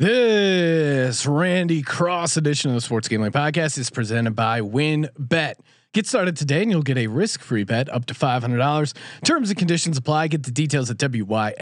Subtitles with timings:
[0.00, 5.56] This Randy Cross edition of the Sports Gambling Podcast is presented by WynnBet.
[5.92, 8.94] Get started today and you'll get a risk-free bet up to $500.
[9.24, 10.28] Terms and conditions apply.
[10.28, 11.58] Get the details at wynnbet.com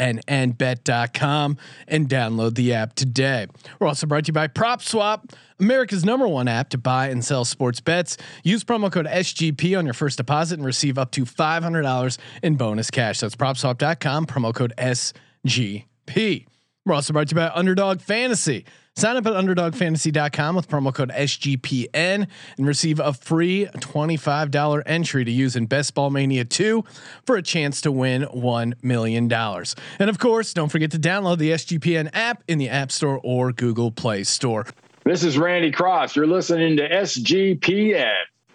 [1.88, 3.48] and download the app today.
[3.80, 7.44] We're also brought to you by PropSwap, America's number one app to buy and sell
[7.44, 8.18] sports bets.
[8.44, 12.88] Use promo code SGP on your first deposit and receive up to $500 in bonus
[12.92, 13.18] cash.
[13.18, 16.46] That's propswap.com, promo code SGP.
[16.88, 18.64] We're also brought to you by Underdog Fantasy.
[18.96, 25.30] Sign up at underdogfantasy.com with promo code SGPN and receive a free $25 entry to
[25.30, 26.82] use in Best Ball Mania 2
[27.26, 29.30] for a chance to win $1 million.
[29.30, 33.52] And of course, don't forget to download the SGPN app in the App Store or
[33.52, 34.64] Google Play Store.
[35.04, 36.16] This is Randy Cross.
[36.16, 38.14] You're listening to SGPN.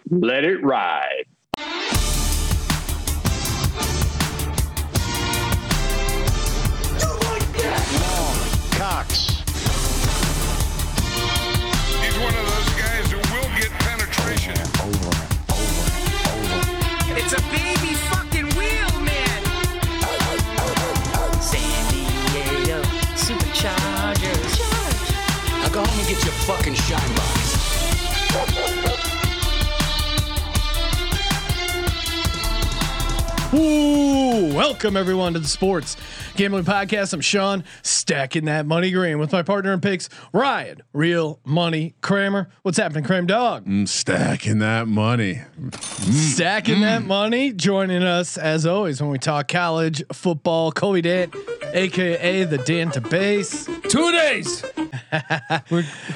[0.09, 1.25] Let it ride.
[26.13, 27.53] Get your fucking shine box.
[33.55, 35.97] Ooh, welcome everyone to the Sports
[36.35, 37.13] Gambling Podcast.
[37.13, 42.49] I'm Sean, stacking that money green with my partner in picks, Ryan, Real Money Kramer.
[42.61, 43.63] What's happening, Kramer Dog?
[43.65, 45.41] I'm stacking that money.
[45.59, 46.13] Mm.
[46.13, 47.07] Stacking that mm.
[47.07, 47.53] money.
[47.53, 51.35] Joining us as always when we talk college football, Colby Dant,
[51.73, 53.65] aka the Dan to base.
[53.89, 54.63] Two days.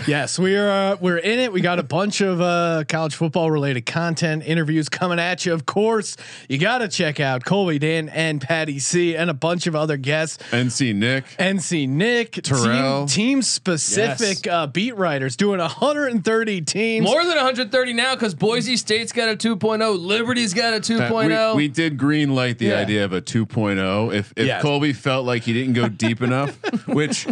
[0.07, 0.69] Yes, we are.
[0.93, 1.51] Uh, we're in it.
[1.51, 5.53] We got a bunch of uh, college football related content, interviews coming at you.
[5.53, 6.15] Of course,
[6.47, 9.97] you got to check out Colby Dan and Patty C and a bunch of other
[9.97, 10.41] guests.
[10.51, 11.25] NC Nick.
[11.37, 13.05] NC Nick, Terrell.
[13.05, 14.53] team, team specific Yes.
[14.53, 17.03] uh, beat writers doing 130 teams.
[17.05, 19.99] More than 130 now because Boise State's got a 2.0.
[19.99, 21.51] Liberty's got a That- 2.0.
[21.55, 22.79] we, we did green light the Yeah.
[22.79, 24.13] idea of a 2.0.
[24.13, 24.61] If if Yes.
[24.61, 27.27] Colby felt like he didn't go deep enough, which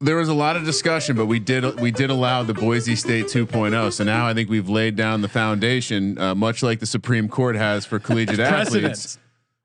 [0.00, 3.26] there was a lot of discussion, but we did we did allow the Boise State
[3.26, 3.92] 2.0.
[3.92, 7.56] So now I think we've laid down the foundation, uh, much like the Supreme Court
[7.56, 9.18] has for collegiate athletes.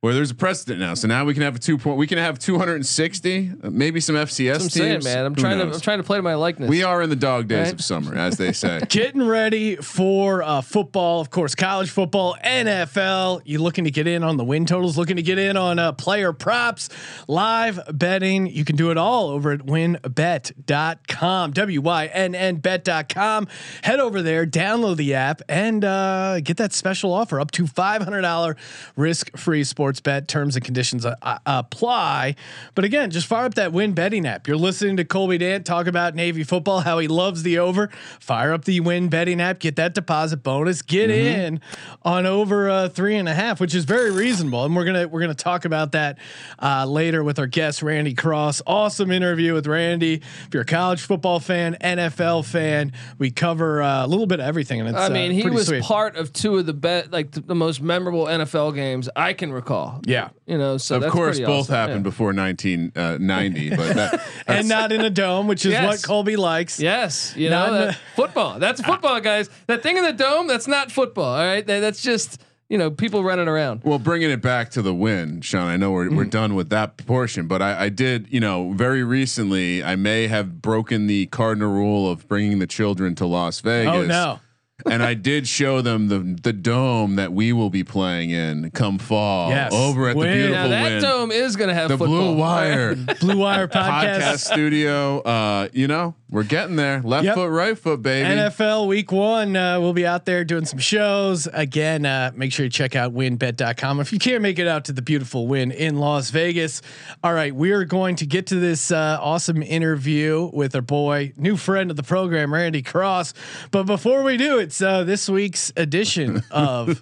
[0.05, 0.13] Precedents.
[0.13, 1.97] Where there's a precedent now, so now we can have a two point.
[1.97, 5.25] We can have 260, uh, maybe some FCS That's what I'm saying, man.
[5.25, 5.65] I'm Who trying to?
[5.65, 6.69] I'm trying to play to my likeness.
[6.69, 7.73] We are in the dog days Right?
[7.73, 8.81] of summer, as they say.
[8.89, 13.41] Getting ready for uh, football, of course, college football, NFL.
[13.45, 14.97] You looking to get in on the win totals?
[14.97, 16.89] Looking to get in on uh, player props,
[17.27, 18.47] live betting?
[18.47, 21.51] You can do it all over at wynnbet.com.
[21.51, 23.47] W Y N N bet.com.
[23.83, 28.55] Head over there, download the app, and uh, get that special offer up to $500
[28.95, 30.27] risk free sports bet.
[30.27, 32.35] Terms and conditions uh, uh, apply.
[32.73, 34.47] But again, just fire up that win betting app.
[34.47, 37.89] You're listening to Colby Dant talk about Navy football, how he loves the over.
[38.19, 41.61] Fire up the win betting app, get that deposit bonus, get in
[42.03, 44.65] on over uh, three and a half, which is very reasonable.
[44.65, 46.17] And we're gonna we're gonna talk about that
[46.61, 48.61] uh, later with our guest Randy Cross.
[48.67, 50.15] Awesome interview with Randy.
[50.15, 54.45] If you're a college football fan, NFL fan, we cover uh, a little bit of
[54.45, 54.79] everything.
[54.81, 55.83] And it's, I mean, uh, he was sweet.
[55.83, 59.51] part of two of the bet like the, the most memorable NFL games I can
[59.51, 59.84] recall.
[60.05, 60.29] Yeah.
[60.45, 61.75] You know, so of that's course, both awesome.
[61.75, 62.09] happened Yeah.
[62.11, 65.85] before 1990, but that, and not in a dome, which is Yes.
[65.87, 66.79] what Colby likes.
[66.79, 68.59] Yes, you Not know that, football.
[68.59, 69.49] That's football, guys.
[69.67, 71.35] That thing in the dome, that's not football.
[71.35, 73.81] All right, That- that's just you know people running around.
[73.83, 75.67] Well, bringing it back to the win, Sean.
[75.67, 76.15] I know we're Mm.
[76.17, 79.83] we're done with that portion, but I, I did, you know, very recently.
[79.83, 83.93] I may have broken the cardinal rule of bringing the children to Las Vegas.
[83.93, 84.39] Oh no.
[84.85, 88.97] And I did show them the the dome that we will be playing in come
[88.99, 89.73] fall Yes.
[89.73, 90.29] over at Wynn.
[90.29, 91.01] the beautiful Now that win.
[91.01, 92.33] dome is going to have the football.
[92.33, 94.39] Blue Wire Blue Wire podcast podcast.
[94.39, 95.19] studio.
[95.21, 97.01] Uh, you know, we're getting there.
[97.03, 97.35] Left Yep.
[97.35, 98.27] foot, right foot, baby.
[98.29, 99.55] NFL week one.
[99.55, 101.47] Uh, we'll be out there doing some shows.
[101.53, 103.99] Again, uh, make sure you check out wynnbet.com.
[103.99, 106.81] If you can't make it out to the beautiful Wynn in Las Vegas.
[107.23, 111.33] All right, we are going to get to this uh, awesome interview with our boy,
[111.37, 113.33] new friend of the program, Randy Cross.
[113.71, 117.01] But before we do, it's uh, this week's edition of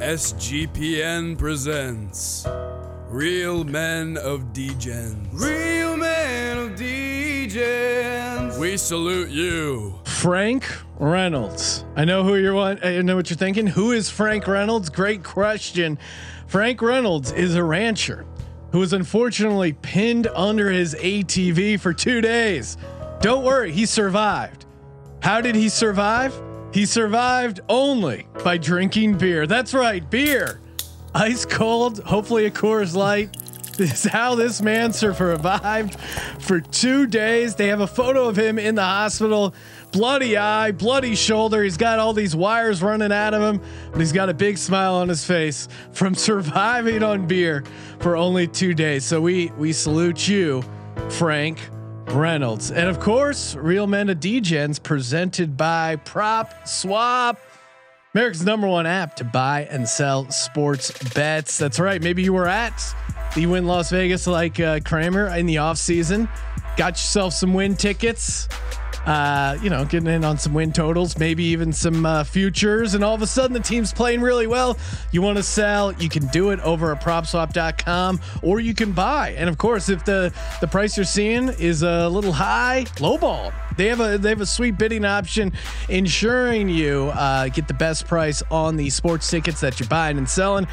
[0.00, 2.46] SGPN presents
[3.10, 5.28] Real Men of Degens.
[5.34, 8.58] Real Men of Degens.
[8.58, 10.00] We salute you.
[10.06, 10.66] Frank
[10.98, 11.84] Reynolds.
[11.94, 12.78] I know who you're one.
[12.82, 13.66] I know what you're thinking.
[13.66, 14.88] Who is Frank Reynolds?
[14.88, 15.98] Great question.
[16.46, 18.24] Frank Reynolds is a rancher
[18.72, 22.78] who was unfortunately pinned under his ATV for two days.
[23.20, 24.64] Don't worry, he survived.
[25.20, 26.34] How did he survive?
[26.72, 29.46] He survived only by drinking beer.
[29.46, 30.60] That's right, beer.
[31.14, 33.36] Ice cold, hopefully a Coors Light.
[33.76, 36.00] This is how this man survived
[36.38, 37.54] for two days.
[37.54, 39.54] They have a photo of him in the hospital,
[39.92, 41.62] bloody eye, bloody shoulder.
[41.62, 44.94] He's got all these wires running out of him, but he's got a big smile
[44.94, 47.64] on his face from surviving on beer
[47.98, 49.04] for only two days.
[49.04, 50.62] So we we salute you,
[51.10, 51.58] Frank
[52.10, 57.38] Reynolds, and of course, Real Men of Degens, presented by Prop Swap.
[58.14, 61.58] America's number one app to buy and sell sports bets.
[61.58, 62.02] That's right.
[62.02, 62.82] Maybe you were at
[63.36, 66.28] the Wynn Las Vegas like uh, Kramer in the off season.
[66.76, 68.48] Got yourself some win tickets.
[69.06, 73.02] Uh, you know, getting in on some win totals, maybe even some uh, futures, and
[73.02, 74.76] all of a sudden the team's playing really well.
[75.10, 79.30] You want to sell, you can do it over at propswap.com or you can buy.
[79.38, 83.52] And of course, if the the price you're seeing is a little high, lowball.
[83.76, 85.52] They have a they have a sweet bidding option,
[85.88, 90.28] ensuring you uh, get the best price on the sports tickets that you're buying and
[90.28, 90.66] selling.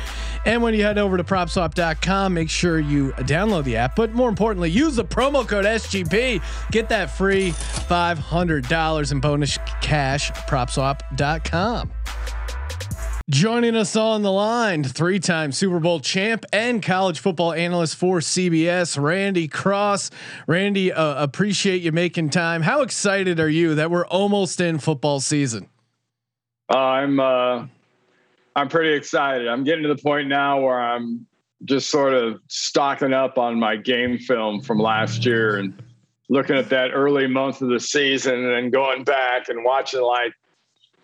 [0.46, 3.96] And when you head over to propswap.com, make sure you download the app.
[3.96, 6.42] But more importantly, use the promo code SGP.
[6.72, 10.32] Get that free five hundred dollars in bonus cash.
[10.32, 11.92] Propswap.com.
[13.30, 18.20] Joining us on the line, three time Super Bowl champ and college football analyst for
[18.20, 20.12] CBS, Randy Cross.
[20.48, 22.62] Randy, uh, appreciate you making time.
[22.62, 25.68] How excited are you that we're almost in football season?
[26.70, 27.68] I'm uh,
[28.56, 29.50] I'm pretty excited.
[29.50, 31.28] I'm getting to the point now where I'm
[31.66, 35.74] just sort of stocking up on my game film from last year and
[36.30, 40.32] looking at that early month of the season and then going back and watching like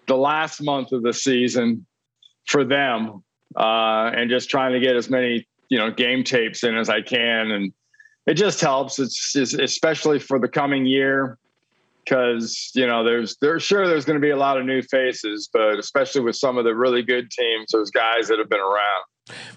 [0.07, 1.85] the last month of the season
[2.45, 3.23] for them
[3.55, 7.01] uh, and just trying to get as many you know game tapes in as I
[7.01, 7.51] can.
[7.51, 7.73] And
[8.25, 8.99] it just helps.
[8.99, 11.37] It's, it's especially for the coming year
[12.03, 15.49] because you know there's there's sure there's going to be a lot of new faces
[15.53, 19.03] but especially with some of the really good teams there's guys that have been around.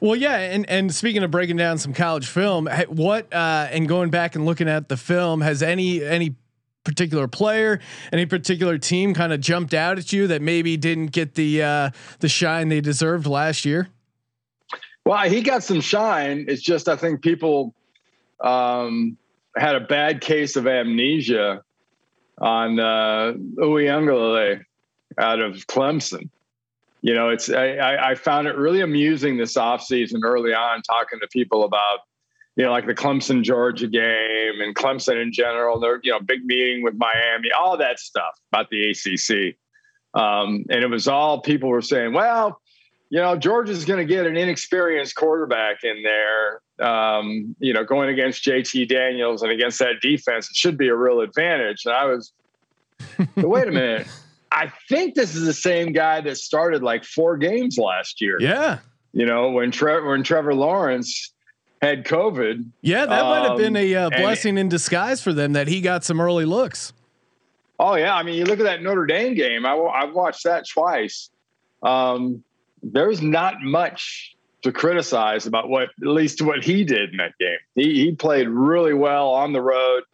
[0.00, 4.10] Well, yeah, and and speaking of breaking down some college film, what uh, and going
[4.10, 6.36] back and looking at the film, has any any
[6.86, 7.80] particular player,
[8.12, 11.90] any particular team kind of jumped out at you that maybe didn't get the uh,
[12.20, 13.88] the shine they deserved last year?
[15.04, 16.46] Well, he got some shine.
[16.48, 17.74] It's just I think people
[18.40, 19.18] um,
[19.56, 21.62] had a bad case of amnesia
[22.38, 23.34] on uh,
[25.18, 26.30] out of Clemson.
[27.02, 31.20] You know, it's I, I I found it really amusing this offseason early on talking
[31.20, 32.00] to people about
[32.56, 35.78] you know like the Clemson Georgia game and Clemson in general.
[35.78, 39.56] They're you know big meeting with Miami, all that stuff about the ACC.
[40.14, 42.60] Um, and it was all people were saying, well,
[43.10, 48.08] you know, Georgia's going to get an inexperienced quarterback in there, um, you know, going
[48.08, 50.50] against JT Daniels and against that defense.
[50.50, 51.84] It should be a real advantage.
[51.84, 52.32] And I was,
[53.36, 54.08] wait a minute.
[54.50, 58.38] I think this is the same guy that started like four games last year.
[58.40, 58.78] Yeah,
[59.12, 61.32] You know, when Trevor when Trevor Lawrence
[61.86, 62.64] had COVID.
[62.82, 65.80] yeah, that might have been Um, a uh, blessing in disguise for them that he
[65.80, 66.92] got some early looks.
[67.78, 69.66] Oh yeah, I mean, you look at that Notre Dame game.
[69.66, 71.30] I I've watched that twice.
[71.82, 72.42] Um,
[72.82, 77.58] there's not much to criticize about what, at least what he did in that game.
[77.74, 80.04] He he played really well on the road,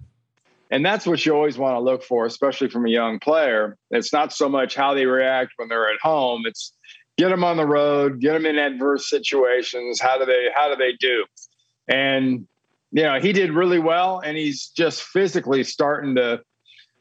[0.71, 3.77] and that's what you always want to look for, especially from a young player.
[3.91, 6.43] It's not so much how they react when they're at home.
[6.47, 6.73] It's
[7.17, 10.01] get them on the road, get them in adverse situations.
[10.01, 11.25] How do they how do they do?
[11.93, 12.47] And
[12.95, 16.43] you know, he did really well, and he's just physically starting to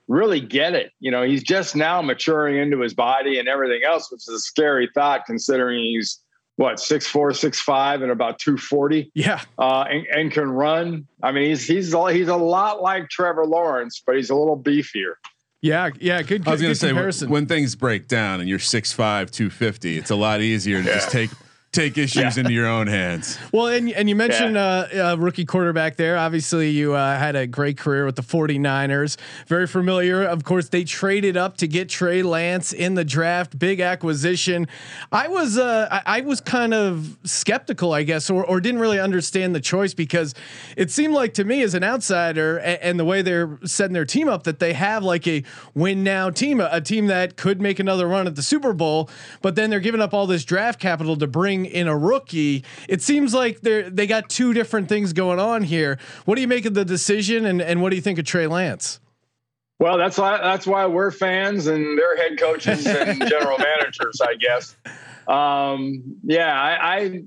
[0.07, 0.91] really get it.
[0.99, 4.39] You know, he's just now maturing into his body and everything else, which is a
[4.39, 6.19] scary thought considering he's
[6.57, 11.07] what six four, six five, and about two forty, Yeah, uh, and, and can run.
[11.23, 14.57] I mean, he's he's a- he's a lot like Trevor Lawrence, but he's a little
[14.61, 15.13] beefier.
[15.61, 16.21] yeah, yeah.
[16.21, 16.43] Good.
[16.43, 18.95] good I was going good to say when, when things break down and you're 6'5",
[19.31, 21.29] 250, it's a lot easier to just take
[21.71, 23.37] take issues into your own hands.
[23.51, 26.17] Well, and and you mentioned uh, uh, rookie quarterback there.
[26.17, 29.17] Obviously, you uh, had a great career with the 49ers.
[29.47, 30.23] Very familiar.
[30.23, 33.59] Of course, they traded up to get Trey Lance in the draft.
[33.59, 34.67] Big acquisition.
[35.11, 38.99] I was uh, I, I was kind of skeptical, I guess, or or didn't really
[38.99, 40.33] understand the choice because
[40.77, 44.05] it seemed like to me as an outsider and, and the way they're setting their
[44.05, 47.61] team up that they have like a win now team, a, a team that could
[47.61, 49.09] make another run at the Super Bowl,
[49.41, 52.63] but then they're giving up all this draft capital to bring in a rookie.
[52.87, 55.97] It seems like they're they got two different things going on here.
[56.25, 58.47] What do you make of the decision, and and what do you think of Trey
[58.47, 58.99] Lance?
[59.79, 64.35] Well, that's why that's why we're fans and they're head coaches and general managers, I
[64.35, 64.75] guess.
[65.27, 67.23] Um, yeah, I, I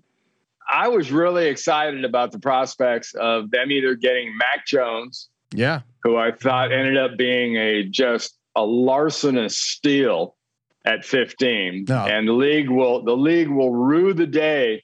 [0.71, 6.17] I was really excited about the prospects of them either getting Mac Jones, Yeah, who
[6.17, 10.37] I thought ended up being a just a larcenous steal
[10.85, 12.05] at 15, No.
[12.05, 14.83] and the league will the league will rue the day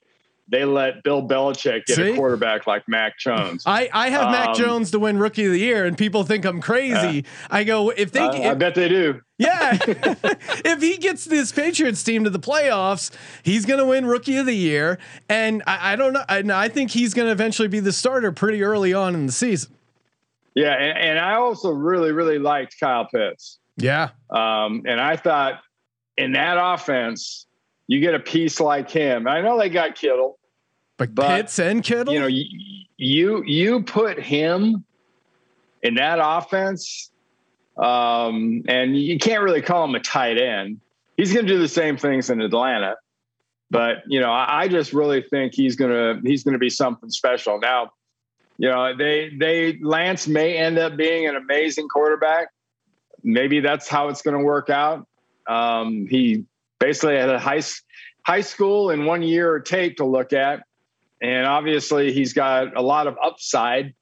[0.51, 2.11] they let Bill Belichick get See?
[2.11, 3.63] a quarterback like Mac Jones.
[3.65, 6.43] I, I have Mac Um, Jones to win Rookie of the Year, and people think
[6.43, 7.23] I'm crazy.
[7.49, 9.21] I go if they I, I bet they do.
[9.37, 9.77] Yeah.
[9.85, 13.11] if he gets this Patriots team to the playoffs,
[13.43, 14.99] he's going to win rookie of the year.
[15.29, 16.25] And I, I don't know.
[16.27, 19.31] And I think he's going to eventually be the starter pretty early on in the
[19.31, 19.71] season.
[20.53, 23.57] Yeah, and, and I also really, really liked Kyle Pitts.
[23.77, 24.09] Yeah.
[24.29, 25.61] Um, and I thought
[26.17, 27.45] in that offense,
[27.87, 29.27] you get a piece like him.
[29.27, 30.37] I know they got Kittle.
[30.97, 32.13] But, But, Pitts and Kittle.
[32.13, 32.45] You know, you,
[32.97, 34.85] you you put him
[35.81, 37.09] in that offense,
[37.77, 40.79] um, and you can't really call him a tight end.
[41.17, 42.95] He's going to do the same things in Atlanta,
[43.69, 47.59] but you know, I, I just really think he's gonna he's gonna be something special.
[47.59, 47.91] Now,
[48.57, 52.49] you know, they they Lance may end up being an amazing quarterback.
[53.23, 55.07] Maybe that's how it's going to work out.
[55.47, 56.45] Um, he
[56.79, 57.61] basically had a high
[58.25, 60.63] high school in one year tape to look at,
[61.21, 63.93] and obviously he's got a lot of upside.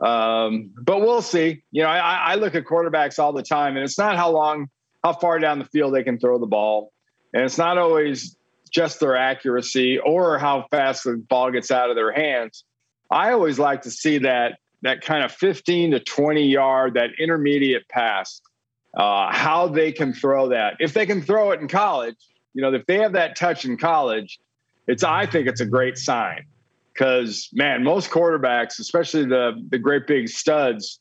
[0.00, 1.62] Um, but we'll see.
[1.70, 4.68] You know, I, I look at quarterbacks all the time, and it's not how long,
[5.04, 6.92] how far down the field they can throw the ball,
[7.34, 8.36] and it's not always
[8.70, 12.64] just their accuracy or how fast the ball gets out of their hands.
[13.10, 17.86] I always like to see that that kind of 15 to 20 yard, that intermediate
[17.88, 18.40] pass,
[18.94, 20.74] uh, how they can throw that.
[20.80, 22.16] If they can throw it in college,
[22.54, 24.40] you know, if they have that touch in college,
[24.86, 26.46] it's I think it's a great sign
[26.92, 31.00] because man, most quarterbacks, especially the the great big studs,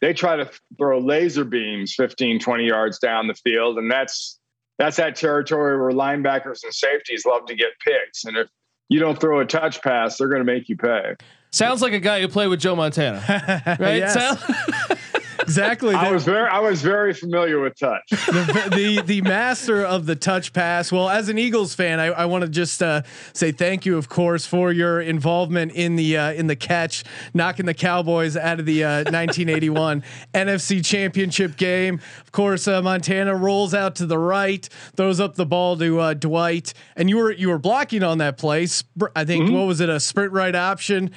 [0.00, 4.38] they try to throw laser beams 15, 20 yards down the field, and that's
[4.78, 8.24] that's that territory where linebackers and safeties love to get picks.
[8.24, 8.48] And if
[8.88, 11.14] you don't throw a touch pass, they're going to make you pay.
[11.50, 13.22] Sounds like a guy who played with Joe Montana,
[13.80, 13.96] right?
[13.96, 14.16] Yes.
[15.42, 15.94] Exactly.
[15.94, 18.02] I was very I was very familiar with touch.
[18.10, 20.92] the, the the master of the touch pass.
[20.92, 24.08] Well, as an Eagles fan, I, I want to just uh, say thank you, of
[24.08, 27.04] course, for your involvement in the uh, in the catch,
[27.34, 30.02] knocking the Cowboys out of the uh, 1981
[30.34, 32.00] NFC Championship game.
[32.22, 36.14] Of course, uh, Montana rolls out to the right, throws up the ball to uh,
[36.14, 38.66] Dwight, and you were you were blocking on that play.
[38.68, 41.10] Sp- I think what was it a sprint right option?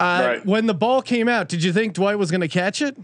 [0.00, 0.46] Uh, Right.
[0.46, 2.96] When the ball came out, did you think Dwight was going to catch it?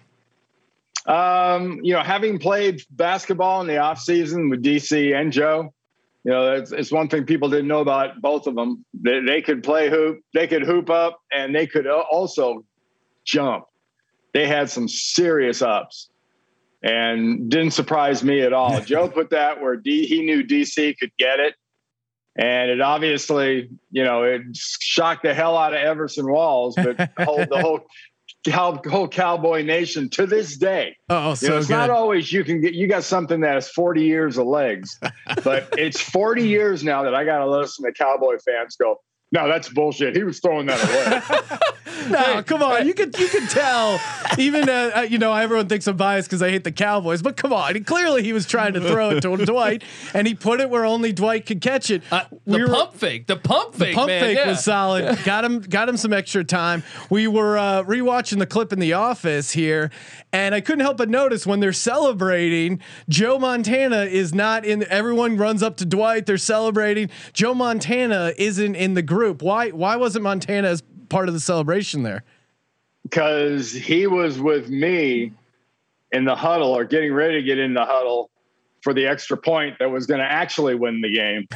[1.06, 5.72] Um, you know, having played basketball in the off season with DC and Joe,
[6.24, 8.84] you know, it's, it's one thing people didn't know about both of them.
[8.94, 12.64] They, they could play hoop, they could hoop up, and they could also
[13.24, 13.64] jump.
[14.32, 16.08] They had some serious ups,
[16.82, 18.80] and didn't surprise me at all.
[18.84, 21.54] Joe put that where D, he knew DC could get it,
[22.36, 27.24] and it obviously, you know, it shocked the hell out of Everson Walls, but the
[27.24, 27.80] whole, the whole
[28.46, 30.96] cow, whole Cowboy Nation to this day.
[31.08, 31.74] Oh, oh You so know, it's good.
[31.74, 34.98] not always you can get you got something that has 40 years of legs,
[35.44, 39.00] but it's 40 years now that I got to listen to Cowboy fans go,
[39.32, 40.14] no, that's bullshit.
[40.14, 41.58] He was throwing that away.
[42.10, 42.86] No, come on.
[42.86, 44.00] You could you could tell.
[44.38, 47.36] Even uh, uh, you know, everyone thinks I'm biased because I hate the Cowboys, but
[47.36, 47.82] come on.
[47.84, 49.82] Clearly, he was trying to throw it to Dwight,
[50.14, 52.02] and he put it where only Dwight could catch it.
[52.10, 54.48] Uh, the were- pump fake, the pump fake, The Pump man, fake yeah.
[54.48, 55.18] was solid.
[55.24, 55.60] Got him.
[55.60, 56.82] Got him some extra time.
[57.10, 59.90] We were uh, rewatching the clip in the office here,
[60.32, 64.84] and I couldn't help but notice when they're celebrating, Joe Montana is not in.
[64.88, 66.26] Everyone runs up to Dwight.
[66.26, 67.10] They're celebrating.
[67.32, 69.42] Joe Montana isn't in the group.
[69.42, 69.70] Why?
[69.70, 70.82] Why wasn't Montana as
[71.12, 72.24] part of the celebration there?
[73.04, 75.32] because he was with me
[76.12, 78.30] in the huddle or getting ready to get in the huddle
[78.80, 81.48] for the extra point that was going to actually win the game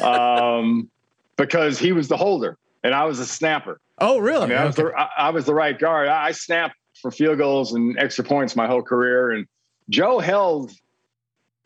[0.06, 0.88] um,
[1.36, 3.80] because he was the holder and I was a snapper.
[3.98, 4.44] Oh, really?
[4.44, 4.88] I mean, I was, Okay.
[4.88, 6.06] the, I, I was the right guard.
[6.08, 9.32] I, I snapped for field goals and extra points my whole career.
[9.32, 9.46] And
[9.90, 10.70] Joe held,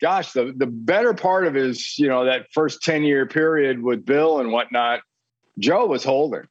[0.00, 4.06] gosh, the, the better part of his, you know, that first 10 year period with
[4.06, 5.00] Bill and whatnot,
[5.58, 6.48] Joe was holding.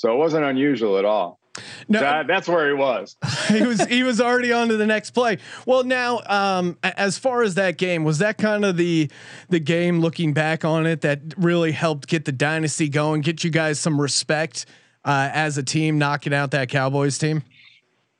[0.00, 1.38] So it wasn't unusual at all.
[1.86, 3.18] No, That, that's where he was.
[3.48, 5.36] he was he was already on to the next play.
[5.66, 9.10] Well, now um, as far as that game, was that kind of the
[9.50, 13.50] the game looking back on it that really helped get the dynasty going, get you
[13.50, 14.64] guys some respect
[15.04, 17.42] uh, as a team, knocking out that Cowboys team?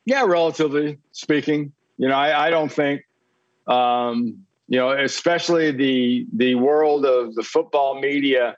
[0.05, 3.07] Yeah, relatively speaking, you know, I, I don't think,
[3.67, 8.57] um, you know, especially the the world of the football media,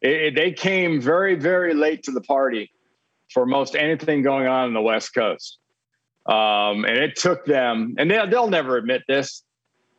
[0.00, 2.70] it, they came very very late to the party
[3.32, 5.58] for most anything going on in the West Coast,
[6.26, 9.42] um, and it took them, and they, they'll never admit this,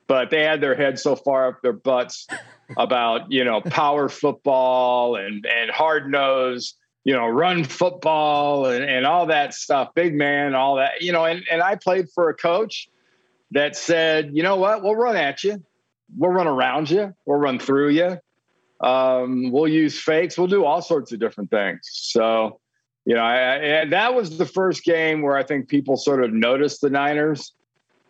[0.08, 2.28] but they had their heads so far up their butts
[2.78, 9.06] about you know power football and and hard nose you know run football and, and
[9.06, 12.34] all that stuff big man all that you know and, and i played for a
[12.36, 12.88] coach
[13.52, 14.84] that said you know what?
[14.84, 15.64] We'll run at you.
[16.18, 17.14] We'll run around you.
[17.26, 18.20] We'll run through you
[18.82, 20.38] Um, we'll use fakes.
[20.38, 21.82] We'll do all sorts of different things.
[21.84, 22.60] So,
[23.06, 26.32] you know, I, I, that was the first game where I think people sort of
[26.32, 27.54] noticed the Niners,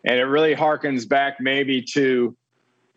[0.04, 2.36] and it really harkens back maybe to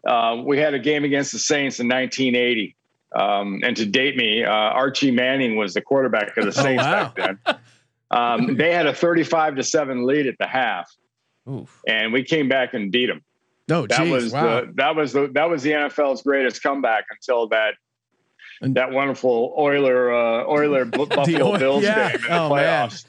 [0.08, 2.76] uh, we had a game against the Saints in 1980.
[3.16, 7.14] Um, and to date me, uh, Archie Manning was the quarterback of the Saints wow.
[7.16, 7.58] back then.
[8.12, 10.92] Um, they had a 35 to seven lead at the half,
[11.50, 11.82] Oof.
[11.88, 13.22] and we came back and beat them.
[13.70, 14.62] No, That geez, was wow.
[14.62, 17.76] the that was the that was the NFL's greatest comeback until that
[18.62, 22.10] And- that wonderful Oiler uh, Oiler Bu- Buffalo Bills yeah.
[22.12, 22.90] game in the Oh, man.
[22.90, 23.06] playoffs.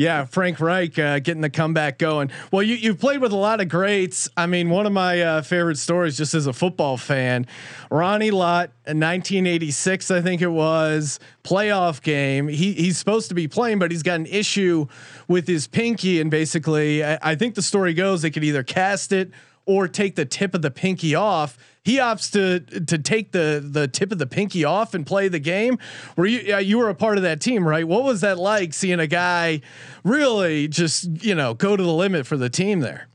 [0.00, 2.30] Yeah, Frank Reich uh, getting the comeback going.
[2.52, 4.28] Well, you you've played with a lot of greats.
[4.36, 7.46] I mean, one of my uh, favorite stories, just as a football fan,
[7.90, 12.46] Ronnie Lott, in 1986, I think it was playoff game.
[12.46, 14.86] He he's supposed to be playing, but he's got an issue
[15.26, 19.10] with his pinky, and basically, I, I think the story goes they could either cast
[19.10, 19.32] it
[19.68, 21.58] or take the tip of the pinky off.
[21.84, 25.38] He opts to to take the the tip of the pinky off and play the
[25.38, 25.78] game.
[26.16, 27.86] Were you uh, you were a part of that team, right?
[27.86, 29.60] What was that like seeing a guy
[30.04, 33.08] really just you know go to the limit for the team there?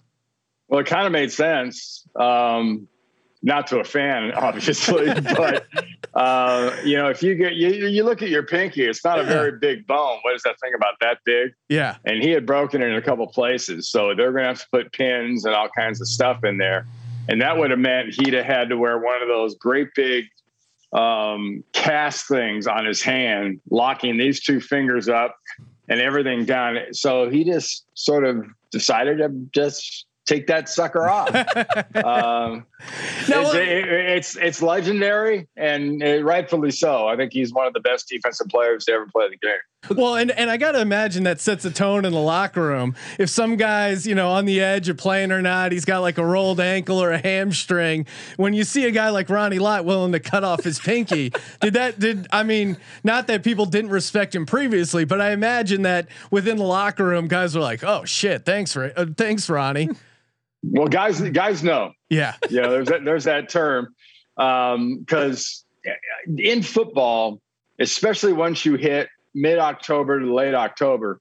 [0.70, 2.08] Well, it kind of made sense.
[2.16, 2.88] Um,
[3.44, 5.66] not to a fan, obviously, but
[6.14, 9.24] uh, you know, if you get you, you look at your pinky, it's not a
[9.24, 10.20] very big bone.
[10.24, 11.54] What is that thing about that big?
[11.70, 13.90] Yeah, and he had broken it in a couple places.
[13.90, 16.88] So they're going to have to put pins and all kinds of stuff in there.
[17.30, 20.26] And that would have meant he'd have had to wear one of those great big
[20.92, 25.36] um, cast things on his hand, locking these two fingers up
[25.88, 26.78] and everything down.
[26.92, 31.30] So he just sort of decided to just take that sucker off.
[31.96, 32.66] um,
[33.28, 37.08] Now, it's, it- it's it's legendary and rightfully so.
[37.08, 39.58] I think he's one of the best defensive players to ever play the game.
[39.90, 42.96] Well, and and I got to imagine that sets a tone in the locker room.
[43.20, 46.18] If some guys, you know, on the edge of playing or not, he's got like
[46.18, 48.06] a rolled ankle or a hamstring.
[48.38, 51.74] When you see a guy like Ronnie Lott willing to cut off his pinky, did
[51.74, 52.00] that?
[52.00, 56.58] Did I mean not that people didn't respect him previously, but I imagine that within
[56.58, 59.90] the locker room, guys were like, "Oh shit, thanks for uh, thanks, Ronnie."
[60.64, 61.92] Well, guys, guys know.
[62.10, 62.68] Yeah, yeah.
[62.68, 63.94] there's that, there's that term
[64.38, 65.66] because
[66.38, 67.42] in football,
[67.80, 71.20] especially once you hit mid October to late October,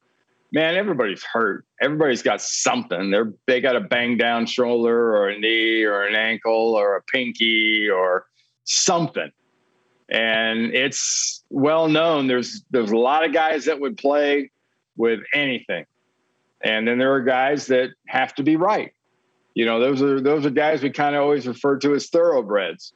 [0.52, 1.64] man, everybody's hurt.
[1.80, 3.10] Everybody's got something.
[3.10, 7.02] They're they got a bang down shoulder or a knee or an ankle or a
[7.02, 8.26] pinky or
[8.64, 9.30] something.
[10.10, 12.26] And it's well known.
[12.26, 14.50] There's there's a lot of guys that would play
[14.96, 15.86] with anything,
[16.62, 18.92] and then there are guys that have to be right.
[19.54, 22.92] You know, those are those are guys we kind of always refer to as thoroughbreds.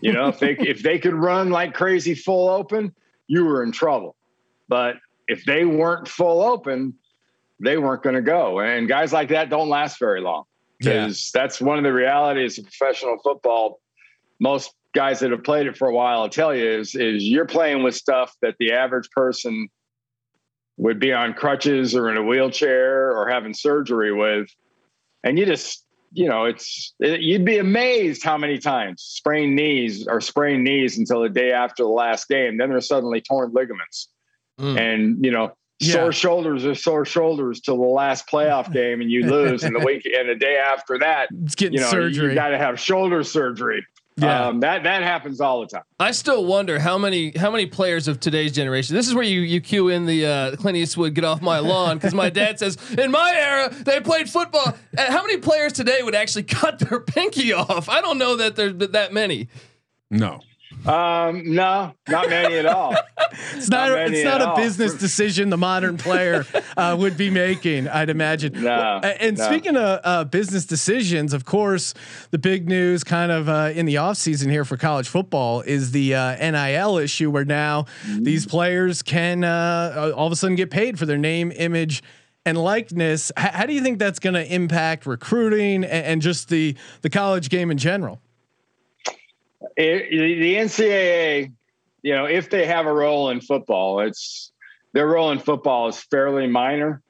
[0.00, 2.94] You know, if they if they could run like crazy full open,
[3.26, 4.14] you were in trouble.
[4.70, 4.96] But
[5.28, 6.94] if they weren't full open,
[7.62, 8.60] they weren't going to go.
[8.60, 10.44] And guys like that don't last very long
[10.80, 11.04] Yeah.
[11.04, 13.80] because that's one of the realities of professional football.
[14.38, 17.44] Most guys that have played it for a while, I'll tell you, is is you're
[17.46, 19.68] playing with stuff that the average person
[20.78, 24.48] would be on crutches or in a wheelchair or having surgery with,
[25.24, 30.06] and you just you know it's it, you'd be amazed how many times sprained knees
[30.08, 32.56] or sprained knees until the day after the last game.
[32.56, 34.08] Then they're suddenly torn ligaments,
[34.60, 34.78] Mm.
[34.78, 35.94] and you know Yeah.
[35.94, 39.64] sore shoulders are sore shoulders till the last playoff game, and you lose.
[39.64, 42.28] and the week and the day after that, it's getting you know surgery.
[42.30, 43.84] you got to have shoulder surgery.
[44.16, 44.48] Yeah.
[44.48, 45.84] Um, that that happens all the time.
[45.98, 48.94] I still wonder how many how many players of today's generation.
[48.94, 51.96] This is where you you cue in the uh, Clint Eastwood "Get Off My Lawn"
[51.96, 54.74] because my dad says in my era they played football.
[54.98, 57.88] Uh, how many players today would actually cut their pinky off?
[57.88, 59.48] I don't know that there's that many.
[60.10, 60.40] No.
[60.86, 62.94] Um, no, not many at all.
[63.54, 63.90] It's not.
[63.90, 64.56] Not it's not a all.
[64.56, 66.44] business decision the modern player
[66.76, 67.86] uh, would be making.
[67.88, 68.54] I'd imagine.
[68.54, 69.44] No, Well, and no.
[69.44, 71.94] speaking of uh, business decisions, of course,
[72.32, 75.92] the big news, kind of uh, in the off season here for college football, is
[75.92, 77.86] the uh, NIL issue, where now
[78.18, 82.02] these players can uh, all of a sudden get paid for their name, image.
[82.46, 83.30] And likeness.
[83.38, 87.10] H- how do you think that's going to impact recruiting and, and just the the
[87.10, 88.20] college game in general?
[89.76, 91.52] It, the NCAA,
[92.02, 94.52] you know, if they have a role in football, it's
[94.92, 97.02] their role in football is fairly minor,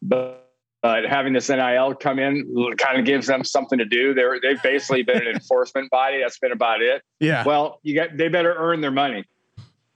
[0.00, 0.38] but.
[0.82, 4.14] But having this NIL come in kind of gives them something to do.
[4.14, 6.18] They're they've basically been an enforcement body.
[6.20, 7.02] That's been about it.
[7.20, 7.44] Yeah.
[7.44, 9.24] Well, you got they better earn their money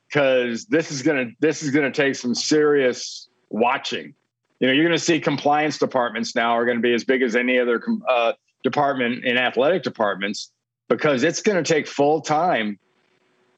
[0.09, 4.14] because this is gonna this is gonna take some serious watching.
[4.61, 7.59] You know, you're gonna see compliance departments now are gonna be as big as any
[7.59, 10.53] other uh, department in athletic departments
[10.88, 12.79] because it's gonna take full time.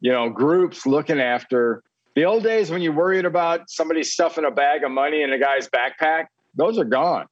[0.01, 1.83] You know, groups looking after
[2.15, 5.39] the old days when you worried about somebody stuffing a bag of money in a
[5.39, 6.27] guy's backpack.
[6.55, 7.27] Those are gone.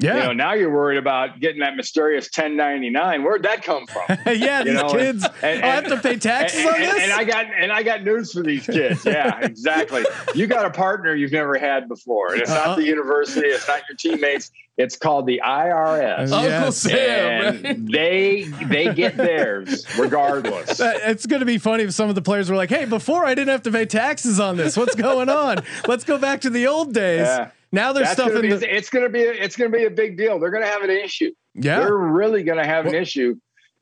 [0.00, 0.14] Yeah.
[0.16, 3.24] You know, now you're worried about getting that mysterious 1099.
[3.24, 4.02] Where'd that come from?
[4.26, 5.26] yeah, You these know, kids.
[5.42, 7.02] and- I have to pay taxes and, on and- this.
[7.02, 9.04] and I got and I got news for these kids.
[9.04, 10.04] Yeah, exactly.
[10.36, 12.32] You got a partner you've never had before.
[12.32, 12.68] And it's Uh-huh.
[12.70, 14.52] not the university, it's not your teammates.
[14.78, 16.30] It's called the IRS.
[16.30, 16.76] Uh, Uncle Yes.
[16.78, 17.66] Sam.
[17.66, 20.78] and they they get theirs regardless.
[20.80, 23.34] It's going to be funny if some of the players were like, "Hey, before I
[23.34, 24.76] didn't have to pay taxes on this.
[24.76, 25.58] What's going on?
[25.86, 27.50] Let's go back to the old days." Yeah.
[27.72, 29.76] Now there's That's stuff gonna in be, the it's going to be it's going to
[29.76, 30.38] be a big deal.
[30.38, 31.32] They're going to have an issue.
[31.54, 31.80] yeah.
[31.80, 33.34] They're really going to have an issue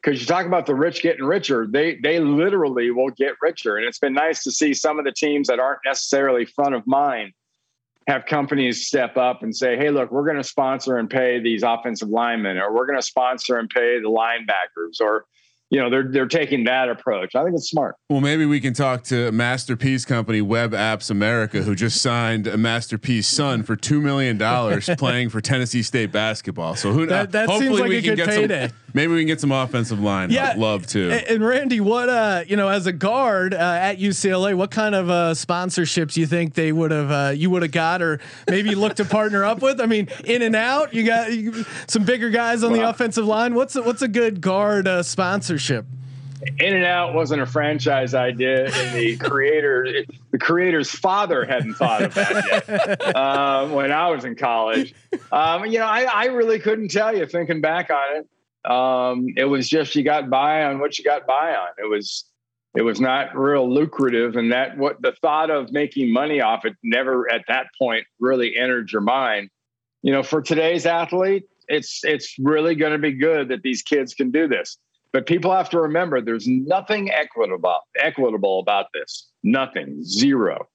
[0.03, 1.67] because you talk about the rich getting richer.
[1.71, 5.13] They they literally will get richer, and it's been nice to see some of the
[5.13, 7.33] teams that aren't necessarily front of mind
[8.07, 11.63] have companies step up and say, "Hey, look, we're going to sponsor and pay these
[11.63, 15.25] offensive linemen, or we're going to sponsor and pay the linebackers, or."
[15.69, 17.35] You know, they're they're taking that approach.
[17.35, 17.97] I think it's smart.
[18.09, 22.47] Well, maybe we can talk to Master P's Company, Web Apps America, who just signed
[22.47, 26.77] a Master P's son for two million dollars playing for Tennessee State basketball.
[26.77, 28.69] So who That- that seems hopefully like we a can good get payday.
[28.69, 28.77] some.
[28.95, 30.31] Maybe we can get some offensive line.
[30.31, 30.51] Yeah.
[30.51, 31.11] I'd love to.
[31.11, 34.95] And, and Randy, what uh, you know, as a guard uh, at UCLA, what kind
[34.95, 38.75] of uh, sponsorships you think they would have uh, you would have got, or maybe
[38.75, 39.81] look to partner up with?
[39.81, 43.55] I mean, in and out, you got you, some bigger guys on the offensive line.
[43.55, 45.87] What's a, what's a good guard uh, sponsorship?
[46.59, 52.03] In and Out wasn't a franchise idea, and the creator, the creator's father, hadn't thought
[52.03, 54.95] of that yet um, when I was in college.
[55.33, 57.27] Um, you know, I, I really couldn't tell you.
[57.27, 58.29] Thinking back on it,
[58.67, 61.69] um, it was just you got by on what you got by on.
[61.79, 62.25] It was
[62.77, 66.75] it was not real lucrative, and that what the thought of making money off it
[66.83, 69.51] never at that point really entered your mind.
[70.03, 74.15] You know, for today's athlete, it's it's really going to be good that these kids
[74.15, 74.77] can do this.
[75.13, 79.29] But people have to remember there's nothing equitable equitable about this.
[79.43, 80.03] Nothing.
[80.05, 80.69] Zero.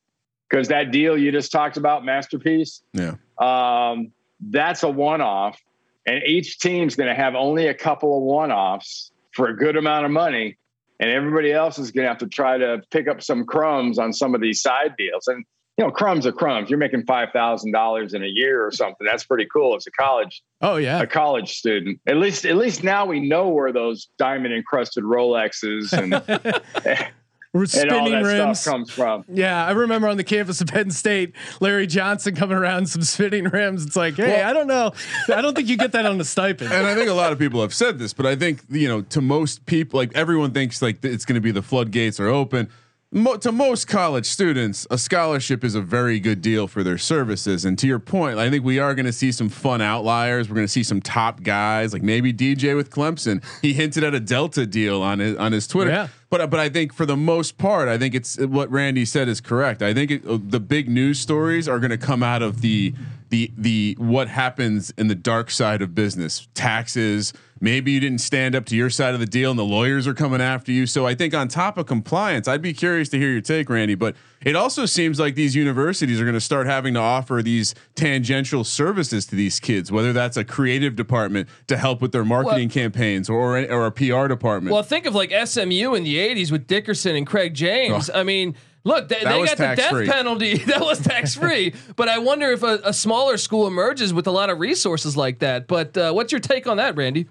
[0.49, 3.15] Because that deal you just talked about, Master P's, yeah.
[3.39, 4.11] um,
[4.49, 5.57] that's a one-off,
[6.05, 10.05] and each team's going to have only a couple of one-offs for a good amount
[10.05, 10.57] of money,
[10.99, 14.13] and everybody else is going to have to try to pick up some crumbs on
[14.13, 15.27] some of these side deals.
[15.27, 15.45] And
[15.77, 16.69] you know, crumbs are crumbs.
[16.69, 19.07] You're making five thousand dollars in a year or something.
[19.09, 21.99] That's pretty cool as a college Oh yeah, a college student.
[22.07, 26.13] At least, at least now we know where those diamond encrusted Rolexes and,
[27.53, 28.59] We're and all spinning that rims.
[28.59, 29.25] stuff comes from.
[29.27, 33.45] Yeah, I remember on the campus of Penn State, Larry Johnson coming around some spinning
[33.45, 33.85] rims.
[33.85, 34.93] It's like, hey, I don't know,
[35.33, 36.71] I don't think you get that on the stipend.
[36.71, 39.01] And I think a lot of people have said this, but I think you know,
[39.01, 42.69] to most people, like everyone thinks like it's going to be the floodgates are open.
[43.13, 47.65] Mo- to most college students, a scholarship is a very good deal for their services.
[47.65, 50.47] And to your point, I think we are going to see some fun outliers.
[50.47, 53.43] We're going to see some top guys, like maybe DJ with Clemson.
[53.61, 55.91] He hinted at a Delta deal on his on his Twitter.
[55.91, 56.07] Yeah.
[56.31, 59.41] But but I think for the most part, I think it's what Randy said is
[59.41, 59.81] correct.
[59.81, 62.93] I think it, the big news stories are going to come out of the
[63.29, 67.33] the the what happens in the dark side of business, taxes.
[67.59, 70.13] Maybe you didn't stand up to your side of the deal, and the lawyers are
[70.13, 70.87] coming after you.
[70.87, 73.95] So I think on top of compliance, I'd be curious to hear your take, Randy.
[73.95, 77.75] But it also seems like these universities are going to start having to offer these
[77.95, 82.69] tangential services to these kids, whether that's a creative department to help with their marketing
[82.69, 84.73] campaigns, or or a PR department.
[84.73, 88.09] Well, think of like SMU in the '80s with Dickerson and Craig James.
[88.09, 90.07] I mean, look, they, they got the death tax-free.
[90.07, 90.57] penalty.
[90.65, 91.73] that was tax free.
[91.95, 95.39] but I wonder if a, a smaller school emerges with a lot of resources like
[95.39, 95.67] that.
[95.67, 97.27] But uh, what's your take on that, Randy?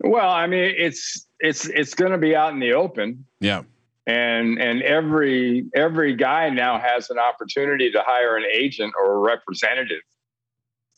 [0.00, 3.62] Well, I mean, it's it's it's going to be out in the open, yeah.
[4.06, 9.18] And and every every guy now has an opportunity to hire an agent or a
[9.18, 10.02] representative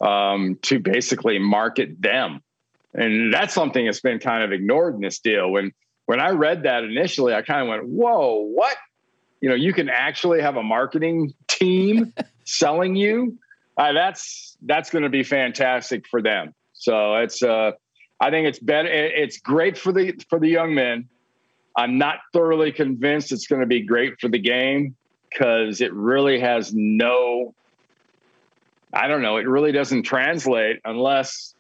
[0.01, 2.41] um, to basically market them,
[2.95, 5.51] and that's something that's been kind of ignored in this deal.
[5.51, 5.73] When
[6.07, 8.77] when I read that initially, I kind of went, "Whoa, what?"
[9.41, 12.13] You know, you can actually have a marketing team
[12.45, 13.39] selling you.
[13.77, 16.55] Uh, that's that's going to be fantastic for them.
[16.73, 17.73] So it's uh,
[18.21, 18.89] I think it's better.
[18.89, 21.09] It's great for the for the young men.
[21.77, 24.97] I'm not thoroughly convinced it's going to be great for the game
[25.31, 27.55] because it really has no.
[28.93, 29.39] I don't know.
[29.39, 31.55] It really doesn't translate unless,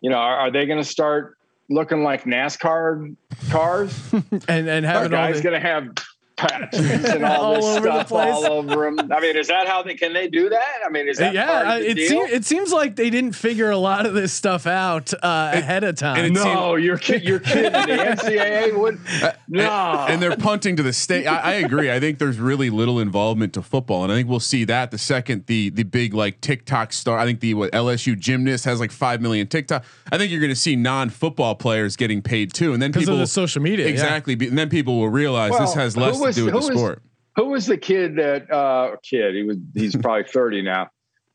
[0.00, 1.36] you know, are, are they going to start
[1.68, 3.16] looking like NASCAR
[3.50, 4.12] cars?
[4.48, 5.88] and and having all guys the, going to have
[6.36, 8.34] tattoos and all, All this over the stuff place.
[8.34, 9.10] all over them.
[9.12, 10.80] I mean, is that how they can they do that?
[10.84, 13.10] I mean, is that yeah, part of uh, the it seems it seems like they
[13.10, 16.16] didn't figure a lot of this stuff out uh, ahead of time.
[16.18, 17.72] and it no, you're kid, you're kidding.
[17.72, 17.78] The
[18.20, 19.00] NCAA would
[19.48, 19.62] no.
[19.70, 21.26] And, and they're punting to the state.
[21.26, 21.90] I, I agree.
[21.90, 24.98] I think there's really little involvement to football, and I think we'll see that the
[24.98, 27.18] second the the big like TikTok star.
[27.18, 29.84] I think the what LSU gymnast has like five million TikTok.
[30.12, 33.04] I think you're going to see non football players getting paid too, and then because
[33.04, 33.86] people of the social media.
[33.86, 33.92] yeah.
[33.92, 36.60] exactly, be- and then people will realize this has less was- to do with the
[36.60, 37.02] who was- sport.
[37.36, 39.34] Who was the kid that uh kid?
[39.34, 40.88] He was he's probably 30 now.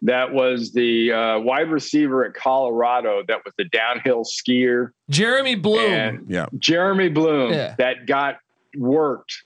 [0.03, 4.89] that was the uh, wide receiver at Colorado that was the downhill skier.
[5.11, 5.91] Jeremy Bloom.
[5.91, 6.47] And Yeah.
[6.57, 7.75] Jeremy Bloom Yeah.
[7.77, 8.37] that got
[8.75, 9.43] worked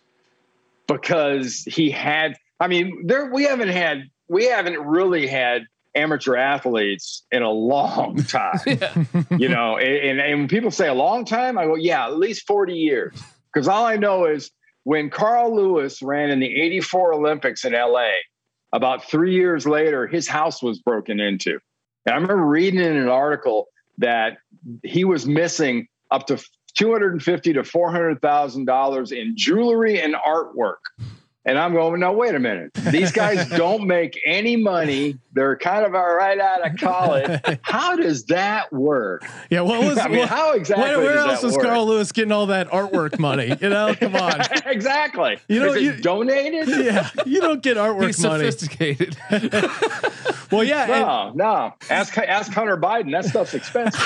[0.87, 2.37] because he had.
[2.59, 8.15] I mean, there we haven't had we haven't really had amateur athletes in a long
[8.23, 8.59] time.
[9.31, 12.47] You know, and, and when people say a long time, I go, yeah, at least
[12.47, 13.13] forty years.
[13.53, 14.51] Because all I know is
[14.85, 18.09] when Carl Lewis ran in the '84 Olympics in LA,
[18.71, 21.59] about three years later, his house was broken into.
[22.05, 23.67] And I remember reading in an article
[23.97, 24.37] that
[24.83, 26.41] he was missing up to
[26.75, 30.77] two hundred and fifty to four hundred thousand dollars in jewelry and artwork.
[31.47, 32.73] And I'm going, no, wait a minute.
[32.73, 35.19] These guys don't make any money.
[35.33, 37.39] They're kind of all right out of college.
[37.61, 39.23] How does that work?
[39.51, 41.65] Yeah, what was I mean, what- how exactly Where, where does else that was work?
[41.65, 43.55] Carl Lewis getting all that artwork money?
[43.61, 44.41] You know, come on.
[44.65, 45.37] exactly.
[45.47, 46.67] You know, Is it you- donated?
[46.67, 48.49] Yeah, you don't get artwork He's money.
[48.49, 49.15] sophisticated.
[50.51, 51.73] Well, yeah, and- No, no.
[51.91, 53.11] Ask ask Hunter Biden.
[53.11, 54.01] That stuff's expensive.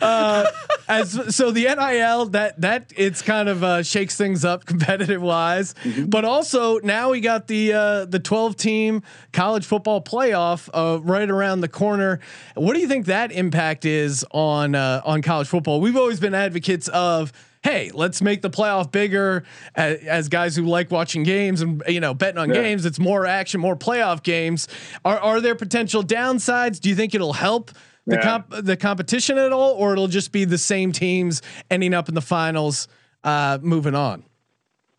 [0.00, 0.44] Uh,
[0.88, 5.74] as so the NIL that that it's kind of uh, shakes things up competitive wise,
[6.06, 11.28] but also now we got the uh, the twelve team college football playoff uh, right
[11.28, 12.20] around the corner.
[12.54, 15.80] What do you think that impact is on uh, on college football?
[15.80, 17.32] We've always been advocates of.
[17.62, 19.42] Hey, let's make the playoff bigger.
[19.74, 22.62] As, as guys who like watching games and you know betting on Yeah.
[22.62, 24.68] games, it's more action, more playoff games.
[25.04, 26.78] Are are there potential downsides?
[26.78, 27.72] Do you think it'll help
[28.06, 28.22] the Yeah.
[28.22, 32.14] comp the competition at all, or it'll just be the same teams ending up in
[32.14, 32.88] the finals,
[33.24, 34.24] uh, moving on?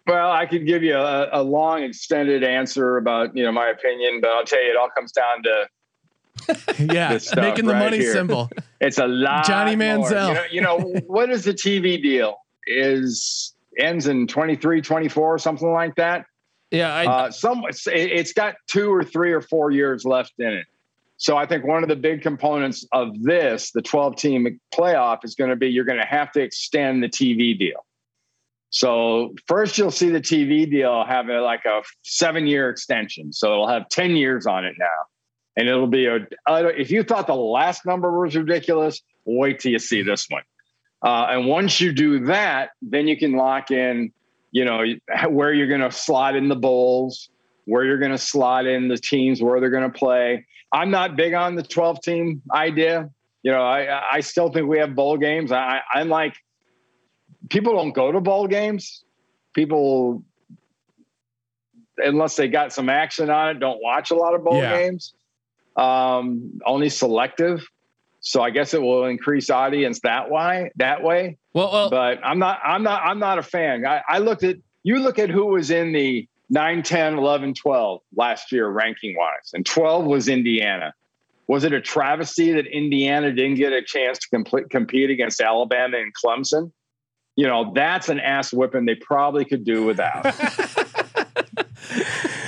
[0.05, 4.21] Well, I could give you a, a long, extended answer about you know my opinion,
[4.21, 5.67] but I'll tell you, it all comes down to
[6.79, 8.13] Yeah, stuff making the right money here.
[8.13, 8.49] simple.
[8.81, 9.45] it's a lot.
[9.45, 10.09] Johnny more.
[10.09, 10.27] Manziel.
[10.29, 12.37] You know, you know what is the TV deal?
[12.67, 16.25] Is ends in 23, 24, something like that.
[16.71, 20.47] yeah, I, Uh, some it's, it's got two or three or four years left in
[20.51, 20.65] it.
[21.17, 25.33] So I think one of the big components of this, the 12 team playoff, is
[25.33, 27.85] going to be you're going to have to extend the TV deal.
[28.69, 33.33] So first you'll see the TV deal have a, like a seven year extension.
[33.33, 34.85] So it'll have 10 years on it now.
[35.55, 39.79] And it'll be a, if you thought the last number was ridiculous, wait till you
[39.79, 40.43] see this one.
[41.03, 44.11] Uh, and once you do that, then you can lock in,
[44.51, 44.83] you know,
[45.29, 47.29] where you're going to slot in the bowls,
[47.65, 50.45] where you're going to slot in the teams, where they're going to play.
[50.71, 53.09] I'm not big on the 12 team idea.
[53.43, 55.51] You know, I, I still think we have bowl games.
[55.51, 56.35] I, I'm like,
[57.49, 59.03] people don't go to bowl games.
[59.53, 60.23] People,
[61.97, 64.77] unless they got some action on it, don't watch a lot of bowl Yeah.
[64.77, 65.13] games.
[65.77, 67.65] Um, only selective.
[68.19, 70.71] So I guess it will increase audience that way.
[70.77, 73.85] That way well, well, but I'm not I'm not I'm not a fan.
[73.85, 78.01] I, I looked at you look at who was in the 9, 10, 11, 12
[78.15, 80.93] last year ranking wise, and 12 was Indiana.
[81.47, 85.97] Was it a travesty that Indiana didn't get a chance to complete, compete against Alabama
[85.97, 86.71] and Clemson?
[87.35, 90.25] You know, that's an ass whipping they probably could do without.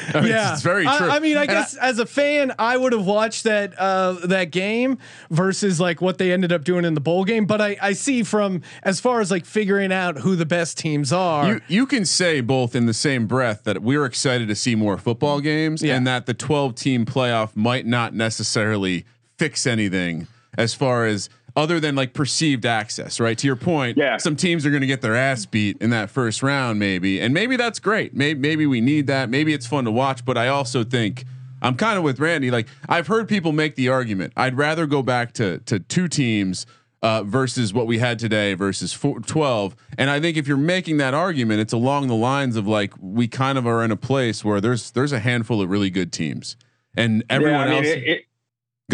[0.16, 1.10] I mean, yeah, it's very I- true.
[1.10, 4.52] I, mean, I And guess as a fan, I would have watched that uh, that
[4.52, 4.98] game
[5.30, 7.46] versus like what they ended up doing in the bowl game.
[7.46, 11.14] But I, I see from as far as like figuring out who the best teams
[11.14, 11.48] are.
[11.48, 14.98] You you can say both in the same breath that we're excited to see more
[14.98, 15.96] football games Yeah.
[15.96, 19.06] and that the 12 team playoff might not necessarily
[19.38, 23.38] fix anything as far as other than like perceived access, right?
[23.38, 24.18] To your point, Yeah.
[24.18, 27.34] some teams are going to get their ass beat in that first round, maybe, and
[27.34, 28.16] maybe that's great.
[28.16, 29.30] Maybe maybe we need that.
[29.30, 31.26] Maybe it's fun to watch, but I also think
[31.62, 32.50] I'm kind of with Randy.
[32.50, 34.32] Like I've heard people make the argument.
[34.38, 36.66] I'd rather go back to to two teams
[37.02, 39.74] uh, versus what we had today versus four, 12.
[39.98, 43.28] And I think if you're making that argument, it's along the lines of like we
[43.28, 46.56] kind of are in a place where there's there's a handful of really good teams,
[46.96, 47.88] and everyone yeah, I mean, else.
[47.98, 48.26] it, it.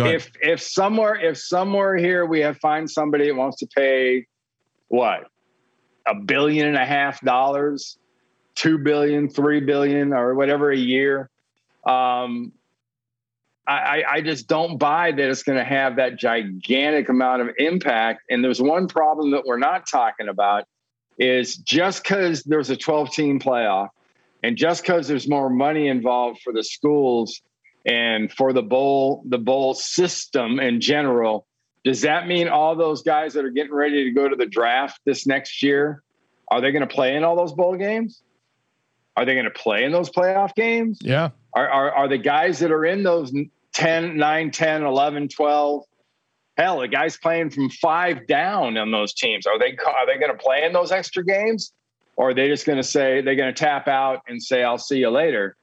[0.03, 4.25] If if somewhere if somewhere here we have find somebody that wants to pay
[4.89, 5.27] what
[6.07, 7.97] a billion and a half dollars
[8.55, 11.29] two billion three billion or whatever a year
[11.85, 12.51] um
[13.67, 18.21] I, I- just don't buy that it's going to have that gigantic amount of impact.
[18.29, 20.65] And there's one problem that we're not talking about
[21.17, 23.89] is just because there's a 12 team playoff
[24.43, 27.41] and just because there's more money involved for the schools
[27.85, 31.45] and for the bowl the bowl system in general
[31.83, 34.99] does that mean all those guys that are getting ready to go to the draft
[35.05, 36.03] this next year
[36.49, 38.21] are they going to play in all those bowl games?
[39.15, 40.99] Are they going to play in those playoff games?
[41.01, 43.33] Yeah, are, are, are the guys that are in those
[43.73, 45.83] 10 9 10 11 12
[46.57, 50.31] hell the guys playing from five down on those teams are they are they going
[50.31, 51.73] to play in those extra games?
[52.17, 54.77] Or are they just going to say they're going to tap out and say i'll
[54.77, 55.57] see you later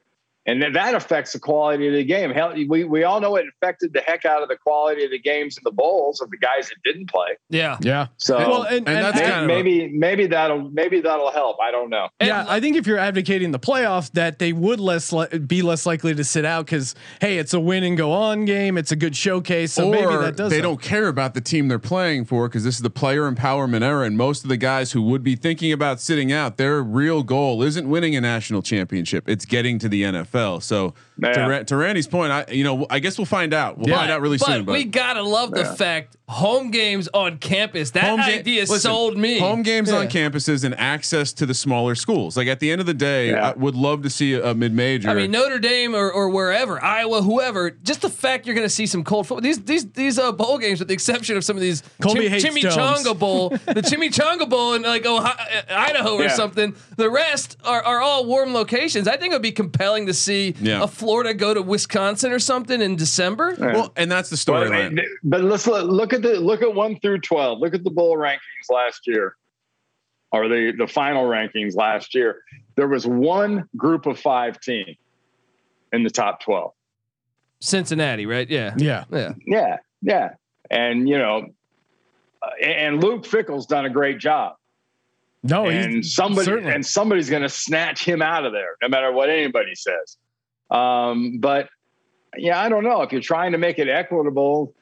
[0.45, 2.31] and then that affects the quality of the game.
[2.31, 5.19] Hell, we we all know it affected the heck out of the quality of the
[5.19, 7.29] games in the bowls of the guys that didn't play.
[7.49, 7.77] Yeah.
[7.81, 8.07] Yeah.
[8.17, 11.57] So Well, and, and and that's I- kind of- maybe maybe that'll maybe that'll help.
[11.61, 12.09] I don't know.
[12.21, 15.85] yeah, I think if you're advocating the playoffs, that they would less li- be less
[15.85, 18.77] likely to sit out because hey, it's a win and go on game.
[18.77, 19.71] It's a good showcase.
[19.73, 20.49] So or maybe that does.
[20.49, 20.81] they help.
[20.81, 24.05] don't care about the team they're playing for because this is the player empowerment era,
[24.05, 27.61] and most of the guys who would be thinking about sitting out, their real goal
[27.63, 30.32] isn't winning a national championship; it's getting to the NFL.
[30.33, 31.47] So, to, Yeah.
[31.47, 33.77] Ra- to Randy's point, I you know I guess we'll find out.
[33.77, 33.97] We'll Yeah.
[33.97, 34.65] find out really but soon.
[34.65, 37.91] But we gotta love the fact home games on campus.
[37.91, 39.37] That Home ga- idea listen, sold me.
[39.39, 42.35] Home games on campuses and access to the smaller schools.
[42.35, 43.49] Like at the end of the day, Yeah.
[43.49, 45.09] I would love to see a, a mid major.
[45.09, 47.69] I mean, Notre Dame or, or wherever, Iowa, whoever.
[47.71, 49.41] Just the fact you're going to see some cold football.
[49.41, 52.43] These these these uh, bowl games, with the exception of some of these Colby hates
[52.45, 53.13] Chimichanga domes.
[53.19, 55.35] Bowl, the Chimichanga Bowl in like Ohio,
[55.69, 56.27] Idaho or Yeah.
[56.29, 56.75] something.
[56.97, 59.07] The rest are, are all warm locations.
[59.07, 60.81] I think it would be compelling to see Yeah.
[60.83, 63.55] a Florida go to Wisconsin or something in December.
[63.59, 65.03] well, and that's the But, storyline.
[65.23, 67.59] but let's look, look at the look at one through twelve.
[67.59, 69.35] Look at the bowl rankings last year,
[70.31, 72.41] or the the final rankings last year.
[72.75, 74.95] There was one group of five team
[75.91, 76.71] in the top twelve.
[77.59, 78.49] Cincinnati, right?
[78.49, 78.73] Yeah.
[78.77, 79.05] Yeah.
[79.11, 79.33] Yeah.
[79.45, 80.29] Yeah, yeah,
[80.69, 81.47] and you know,
[82.41, 84.55] uh, and Luke Fickell's done a great job.
[85.43, 86.71] No, and he's somebody certainly.
[86.73, 90.17] and somebody's going to snatch him out of there, no matter what anybody says.
[90.73, 91.69] Um, but
[92.37, 94.73] yeah, I don't know if you're trying to make it equitable.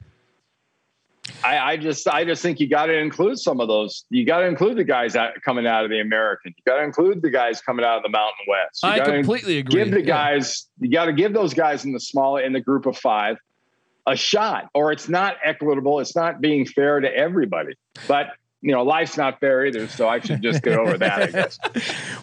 [1.44, 4.04] I, I just, I just think you got to include some of those.
[4.10, 6.54] You got to include the guys out, coming out of the American.
[6.56, 8.82] You got to include the guys coming out of the Mountain West.
[8.82, 9.84] You I completely agree.
[9.84, 10.06] Give the Yeah.
[10.06, 10.68] guys.
[10.80, 13.36] You got to give those guys in the small in the group of five
[14.06, 16.00] a shot, or it's not equitable.
[16.00, 17.74] It's not being fair to everybody.
[18.08, 18.28] But
[18.62, 19.88] you know, life's not fair either.
[19.88, 21.22] So I should just get over that.
[21.22, 21.58] I guess.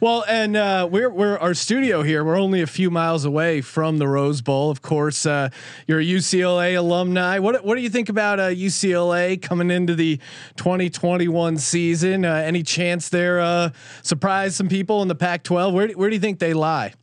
[0.01, 2.23] Well, and uh, we're we're our studio here.
[2.23, 4.71] We're only a few miles away from the Rose Bowl.
[4.71, 5.49] Of course, uh,
[5.87, 7.39] you're a UCLA alumni.
[7.39, 10.17] What what do you think about uh, UCLA coming into the
[10.55, 12.23] 2021 season?
[12.23, 13.71] Uh, any chance they're uh,
[14.03, 15.73] surprise some people in the Pac-12?
[15.73, 16.93] Where where do you think they lie?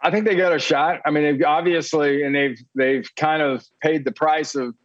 [0.00, 1.00] I think they got a shot.
[1.04, 4.76] I mean, they've obviously, and they've they've kind of paid the price of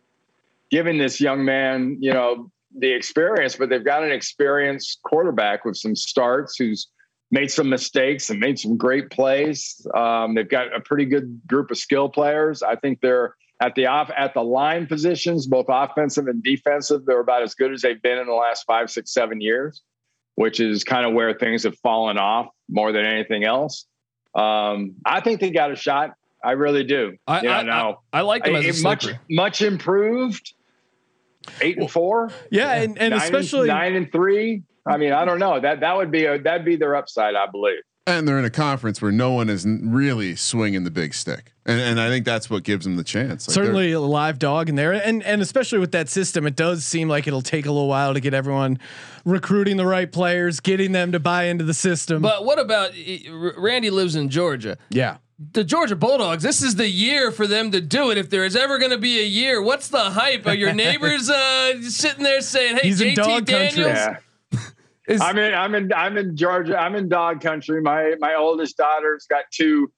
[0.72, 3.56] giving this young man, you know, the experience.
[3.56, 6.88] But they've got an experienced quarterback with some starts who's
[7.32, 9.86] made some mistakes and made some great plays.
[9.96, 12.64] Um, they've got a pretty good group of skill players.
[12.64, 17.06] I think they're at the off at the line positions, both offensive and defensive.
[17.06, 19.82] They're about as good as they've been in the last five, six, seven years,
[20.36, 23.86] which is kind of where things have fallen off more than anything else.
[24.34, 26.14] Um, I think they got a shot.
[26.44, 27.18] I really do.
[27.28, 30.54] I, yeah, I, no, I, I like them I- as much much improved.
[31.62, 34.64] Eight and four, Yeah, and, and nine especially nine and three.
[34.86, 37.46] I mean, I don't know that that would be a that'd be their upside, I
[37.52, 37.82] believe.
[38.08, 41.80] and they're in a conference where no one is really swinging the big stick, and
[41.80, 43.48] and I think that's what gives them the chance.
[43.48, 46.84] Like certainly a live dog in there, and and especially with that system, it does
[46.86, 48.80] seem like it'll take a little while to get everyone
[49.26, 52.22] recruiting the right players, getting them to buy into the system.
[52.22, 53.20] But what about eh,
[53.58, 54.78] Randy lives in Georgia?
[54.90, 58.18] yeah, the Georgia Bulldogs, this is the year for them to do it.
[58.18, 60.46] If there is ever going to be a year, what's the hype?
[60.46, 63.84] Are your neighbors uh, sitting there saying, "Hey, He's in JT dog country.
[63.84, 63.98] Daniels"?
[63.98, 64.18] Yeah.
[65.08, 66.78] Is, I'm in I'm in I'm in Georgia.
[66.78, 67.82] I'm in dog country.
[67.82, 69.92] My my oldest daughter's got two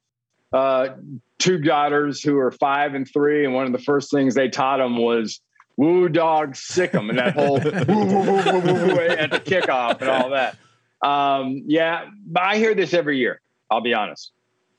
[0.54, 0.89] uh
[1.38, 4.77] two daughters who are five and three, and one of the first things they taught
[4.77, 5.41] them was
[5.75, 9.39] woo dog sick 'em and that whole woo, woo, woo, woo, woo, woo at the
[9.39, 10.56] kickoff and all that.
[11.01, 13.41] Um, yeah, but I hear this every year.
[13.69, 14.32] I'll be honest.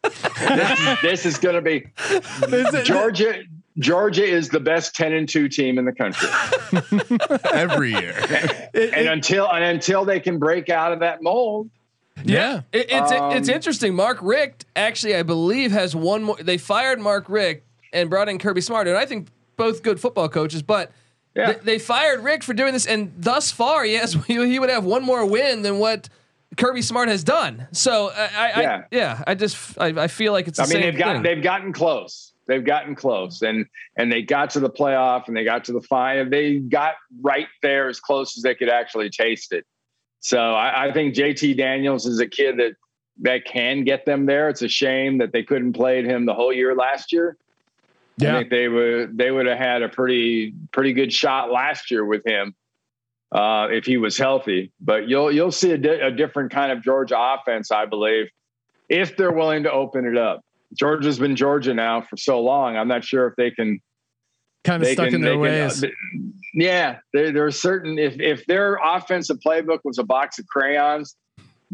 [0.02, 1.86] This, is, this is going to be
[2.84, 3.42] Georgia.
[3.78, 6.28] Georgia is the best ten and two team in the country.
[7.52, 8.14] every year.
[8.74, 11.70] and until and until they can break out of that mold,
[12.24, 12.62] yeah.
[12.72, 13.94] It, it's Um, it's interesting.
[13.94, 16.36] Mark Richt actually, I believe, has one more.
[16.36, 20.28] They fired Mark Richt and brought in Kirby Smart, and I think both good football
[20.28, 20.62] coaches.
[20.62, 20.90] But
[21.34, 21.52] Yeah.
[21.52, 24.84] th- they fired Richt for doing this, and thus far, yes, he, he would have
[24.84, 26.08] one more win than what
[26.56, 27.66] Kirby Smart has done.
[27.72, 28.76] So I, I, Yeah.
[28.76, 30.58] I yeah, I just I, I feel like it's.
[30.58, 31.22] The I mean, same they've got thing.
[31.22, 32.32] they've gotten close.
[32.48, 35.80] They've gotten close, and and they got to the playoff, and they got to the
[35.80, 36.28] final.
[36.28, 39.64] They got right there as close as they could actually taste it.
[40.20, 42.72] So I, I think JT Daniels is a kid that
[43.20, 44.48] that can get them there.
[44.48, 47.36] It's a shame that they couldn't play him the whole year last year.
[48.20, 48.38] I Yeah.
[48.38, 52.24] think they would they would have had a pretty pretty good shot last year with
[52.26, 52.54] him
[53.32, 54.72] uh, if he was healthy.
[54.80, 58.26] But you'll you'll see a, di- a different kind of Georgia offense, I believe,
[58.88, 60.42] if they're willing to open it up.
[60.78, 62.76] Georgia's been Georgia now for so long.
[62.76, 63.80] I'm not sure if they can.
[64.64, 65.84] Kind of stuck can, in their they can- ways.
[66.54, 67.98] yeah, there, there are certain.
[67.98, 71.16] If if their offensive playbook was a box of crayons,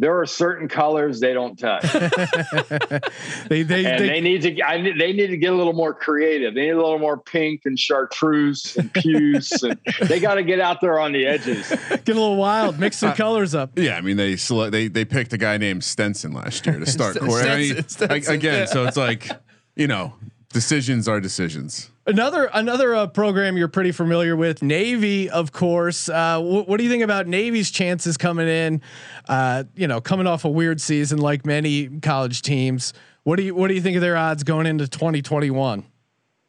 [0.01, 1.83] there are certain colors they don't touch,
[3.49, 4.61] They they, and they, they need to.
[4.63, 6.55] I, they need to get a little more creative.
[6.55, 10.61] They need a little more pink and chartreuse and puce, and they got to get
[10.61, 11.69] out there on the edges.
[11.69, 13.77] get a little wild, mix some uh, colors up.
[13.77, 16.87] Yeah, I mean they select they they picked a guy named Stetson last year to
[16.87, 17.45] start Sten- court.
[17.45, 18.65] I mean, Stetson, Stetson, I- again, yeah.
[18.67, 19.29] so it's like
[19.75, 20.15] you know,
[20.53, 21.91] decisions are decisions.
[22.09, 26.09] Another another uh, program you're pretty familiar with, Navy, of course.
[26.09, 28.81] Uh, wh- what do you think about Navy's chances coming in?
[29.29, 32.95] Uh, you know, coming off a weird season like many college teams.
[33.25, 35.85] What do you what do you think of their odds going into 2021?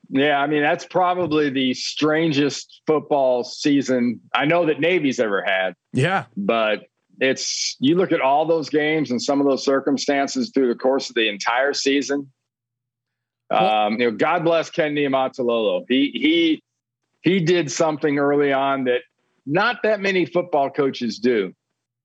[0.09, 5.73] Yeah, I mean that's probably the strangest football season I know that Navy's ever had.
[5.91, 6.85] Yeah, but
[7.19, 11.09] it's you look at all those games and some of those circumstances through the course
[11.09, 12.31] of the entire season.
[13.51, 15.85] Um, you know, God bless Ken Niumatalolo.
[15.87, 16.63] He he
[17.21, 19.01] he did something early on that
[19.45, 21.53] not that many football coaches do,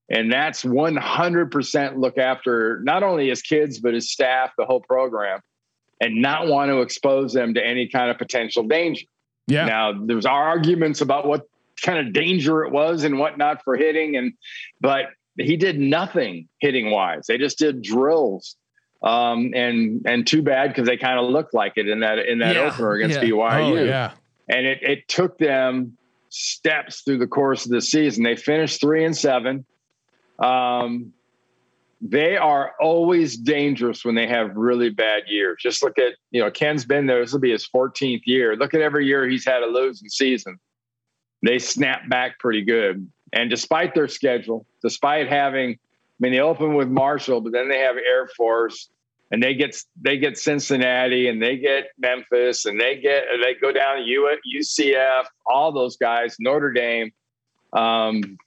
[0.08, 5.40] and that's 100% look after not only his kids but his staff, the whole program,
[6.00, 9.04] and not want to expose them to any kind of potential danger.
[9.46, 9.66] yeah.
[9.66, 11.42] Now, there's arguments about what
[11.82, 14.32] kind of danger it was and whatnot for hitting, and
[14.80, 17.26] but he did nothing hitting wise.
[17.26, 18.56] They just did drills,
[19.04, 22.38] um, and and too bad because they kind of looked like it in that in
[22.38, 23.28] that Yeah, opener against yeah.
[23.28, 24.12] BYU, Oh, yeah.
[24.48, 25.96] and it it took them
[26.30, 28.24] steps through the course of the season.
[28.24, 29.64] They finished three and seven.
[30.38, 31.12] Um,
[32.00, 35.56] they are always dangerous when they have really bad years.
[35.62, 37.20] Just look at, you know, Ken's been there.
[37.20, 38.56] This will be his 14th year.
[38.56, 40.58] Look at every year he's had a losing season.
[41.42, 43.08] They snap back pretty good.
[43.32, 45.76] And despite their schedule, despite having, I
[46.18, 48.90] mean, they open with Marshall, but then they have Air Force
[49.34, 53.72] and they get, they get Cincinnati and they get Memphis and they get, they go
[53.72, 57.10] down to UCF, all those guys, Notre Dame.
[57.72, 58.38] Um,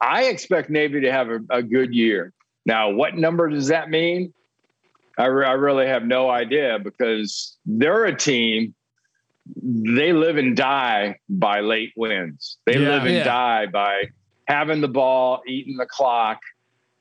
[0.00, 2.32] I expect Navy to have a, a good year.
[2.66, 4.34] Now, what number does that mean?
[5.16, 8.74] I, re- I really have no idea because they're a team.
[9.62, 12.58] They live and die by late wins.
[12.66, 12.88] They Yeah.
[12.88, 13.24] live and Yeah.
[13.24, 14.06] die by
[14.48, 16.40] having the ball, eating the clock,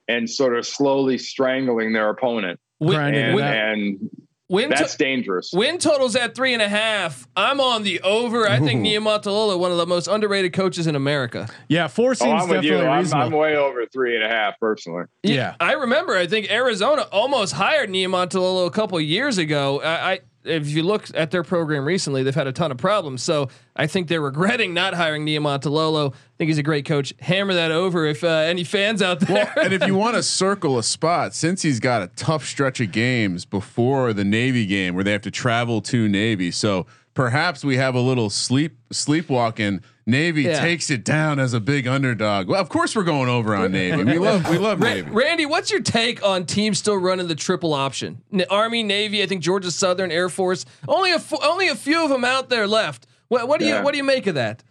[0.08, 2.60] and sort of slowly strangling their opponent.
[2.80, 3.54] Win, Grinding it And, out.
[3.54, 4.10] and
[4.50, 5.52] win, that's to- dangerous.
[5.54, 7.28] win totals at three and a half.
[7.36, 8.48] I'm on the over.
[8.48, 11.48] I think Niumatalolo, one of the most underrated coaches in America.
[11.68, 12.72] Yeah, four oh, seems I'm with you.
[12.72, 13.26] definitely I'm, reasonable.
[13.28, 15.06] I'm way over three and a half personally.
[15.24, 15.56] yeah.
[15.60, 16.16] I remember.
[16.16, 19.82] I think Arizona almost hired Niumatalolo a couple years ago.
[19.82, 23.24] I, I if you look at their program recently, they've had a ton of problems.
[23.24, 26.14] So I think they're regretting not hiring Niumatalolo.
[26.14, 27.14] I think he's a great coach.
[27.20, 29.54] Hammer that over if uh, any fans out there.
[29.58, 32.92] and if you want to circle a spot, since he's got a tough stretch of
[32.92, 36.86] games before the Navy game where they have to travel to Navy, so
[37.18, 39.82] perhaps we have a little sleep sleepwalking.
[40.06, 40.62] Navy Yeah.
[40.62, 42.48] takes it down as a big underdog.
[42.48, 44.04] Well, of course we're going over on Navy.
[44.04, 45.10] We love we love Ra- Navy.
[45.10, 48.22] Randy, what's your take on teams still running the triple option?
[48.32, 50.64] N- Army, Navy, I think Georgia Southern, Air Force.
[50.88, 53.08] Only a f- only a few of them out there left.
[53.30, 53.80] What, what do Yeah.
[53.80, 54.64] you what do you make of that?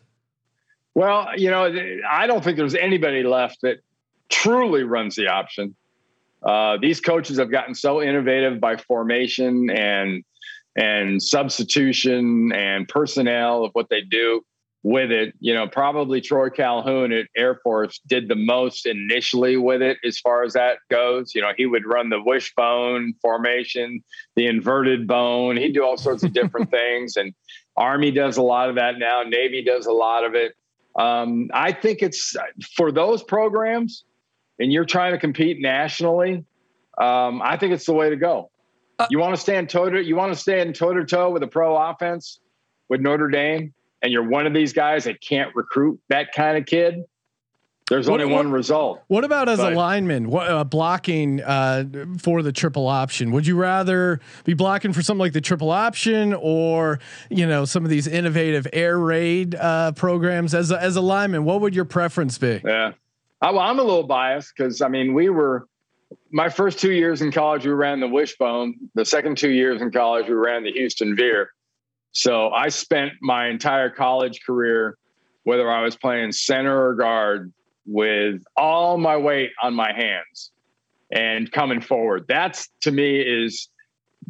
[0.94, 1.74] Well, you know,
[2.08, 3.78] I don't think there's anybody left that
[4.28, 5.74] truly runs the option.
[6.44, 10.22] Uh, these coaches have gotten so innovative by formation and
[10.76, 14.42] and substitution and personnel of what they do
[14.86, 15.34] with it.
[15.40, 20.18] You know, probably Troy Calhoun at Air Force did the most initially with it as
[20.20, 21.34] far as that goes.
[21.34, 24.04] You know, he would run the wishbone formation,
[24.36, 25.56] the inverted bone.
[25.56, 27.16] He'd do all sorts of different things.
[27.16, 27.34] And
[27.76, 29.22] Army does a lot of that now.
[29.22, 30.52] Navy does a lot of it.
[30.94, 32.36] Um, I think it's
[32.76, 34.04] for those programs,
[34.58, 36.44] and you're trying to compete nationally.
[36.96, 38.50] Um, I think it's the way to go.
[39.10, 41.46] You want to stand toe to you want to stand toe to toe with a
[41.46, 42.40] pro offense
[42.88, 46.66] with Notre Dame, and you're one of these guys that can't recruit that kind of
[46.66, 47.02] kid.
[47.88, 49.02] There's What- only what- one result.
[49.06, 50.28] What about as But- a lineman?
[50.28, 51.84] What uh, blocking uh,
[52.18, 53.30] for the triple option?
[53.30, 56.98] Would you rather be blocking for something like the triple option, or
[57.30, 60.52] you know some of these innovative air raid uh, programs?
[60.54, 62.60] As a, as a lineman, what would your preference be?
[62.64, 62.92] Yeah.
[63.42, 65.68] I, well, I'm a little biased because I mean, we were
[66.30, 68.74] my first two years in college, we ran the wishbone.
[68.94, 71.50] The second two years in college, we ran the Houston Veer.
[72.12, 74.96] So I spent my entire college career,
[75.44, 77.52] whether I was playing center or guard,
[77.86, 80.50] with all my weight on my hands
[81.12, 82.24] and coming forward.
[82.28, 83.68] That's to me is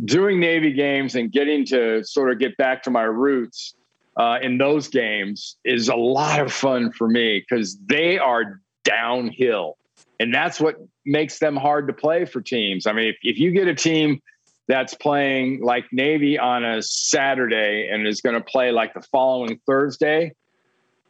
[0.04, 3.74] doing Navy games and getting to sort of get back to my roots
[4.16, 9.76] uh, in those games is a lot of fun for me because they are downhill.
[10.20, 10.76] And that's what
[11.07, 12.86] makes them hard to play for teams.
[12.86, 14.20] I mean, if, if you get a team
[14.68, 19.61] that's playing like Navy on a Saturday and is going to play like the following
[19.66, 20.32] Thursday,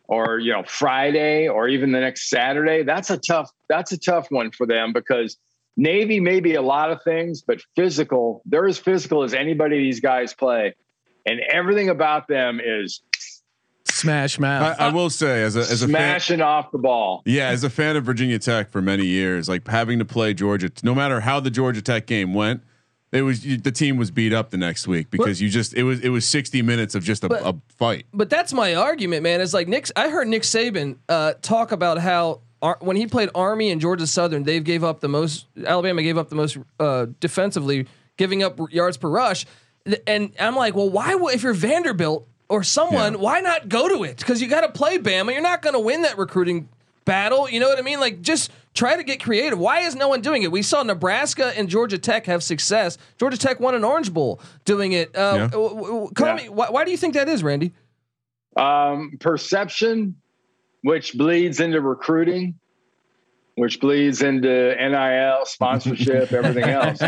[0.08, 4.26] or you know Friday or even the next Saturday, that's a tough that's a tough
[4.30, 5.36] one for them because
[5.76, 10.00] Navy may be a lot of things, but physical, they're as physical as anybody these
[10.00, 10.74] guys play.
[11.26, 13.02] And everything about them is
[14.06, 14.76] Smash mouth.
[14.80, 17.22] I, I will say, as a as a fan, smashing off the ball.
[17.26, 20.70] yeah, as a fan of Virginia Tech for many years, like having to play Georgia,
[20.82, 22.62] no matter how the Georgia Tech game went,
[23.12, 25.82] it was you, the team was beat up the next week because you just it
[25.84, 28.06] was it was sixty minutes of just a, But- a fight.
[28.12, 29.40] But that's my argument, man.
[29.40, 29.90] It's like Nick.
[29.96, 34.06] I heard Nick Saban uh, talk about how Ar- when he played Army and Georgia
[34.06, 35.46] Southern, they've gave up the most.
[35.64, 37.86] Alabama gave up the most uh, defensively,
[38.16, 39.46] giving up yards per rush.
[40.06, 41.14] And I'm like, well, why?
[41.14, 43.18] would if you're Vanderbilt or someone, Yeah.
[43.18, 44.18] why not go to it?
[44.18, 45.32] Because you got to play Bama.
[45.32, 46.68] You're not going to win that recruiting
[47.04, 47.48] battle.
[47.48, 48.00] You know what I mean?
[48.00, 49.58] Like, just try to get creative.
[49.58, 50.52] Why is no one doing it?
[50.52, 52.98] We saw Nebraska and Georgia Tech have success.
[53.18, 55.14] Georgia Tech won an Orange Bowl doing it.
[55.16, 55.46] Uh, Yeah.
[55.48, 56.34] w- w- call Yeah.
[56.34, 56.48] me.
[56.48, 57.72] Why, why do you think that is, Randy?
[58.56, 60.16] Um, perception,
[60.82, 62.54] which bleeds into recruiting,
[63.56, 67.00] which bleeds into NIL, sponsorship, everything else.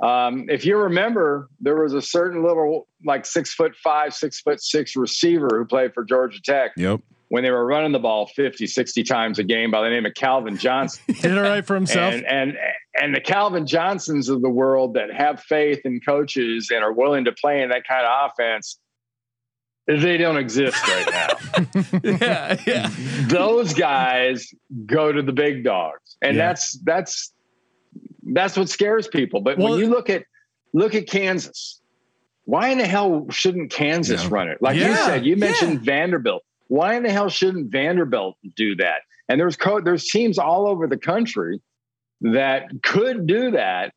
[0.00, 4.60] Um, if you remember, there was a certain little, like six foot five, six foot
[4.62, 7.00] six receiver who played for Georgia Tech Yep.
[7.28, 10.12] when they were running the ball 50, 60 times a game by the name of
[10.14, 11.02] Calvin Johnson.
[11.22, 12.12] Did it right for himself.
[12.14, 12.58] and, and
[13.00, 17.24] and the Calvin Johnsons of the world that have faith in coaches and are willing
[17.26, 18.78] to play in that kind of offense,
[19.86, 21.82] they don't exist right now.
[22.02, 22.90] yeah, yeah.
[23.28, 24.48] Those guys
[24.86, 26.48] go to the big dogs, and Yeah.
[26.48, 27.32] that's that's
[28.32, 29.40] that's what scares people.
[29.40, 30.24] But Well- when you look at
[30.72, 31.80] look at Kansas,
[32.44, 34.28] why in the hell shouldn't Kansas Yeah.
[34.30, 34.60] run it?
[34.60, 35.40] Like you said, you yeah.
[35.40, 36.42] mentioned Vanderbilt.
[36.68, 39.02] Why in the hell shouldn't Vanderbilt do that?
[39.28, 41.60] And there's co- there's teams all over the country
[42.20, 43.94] that could do that,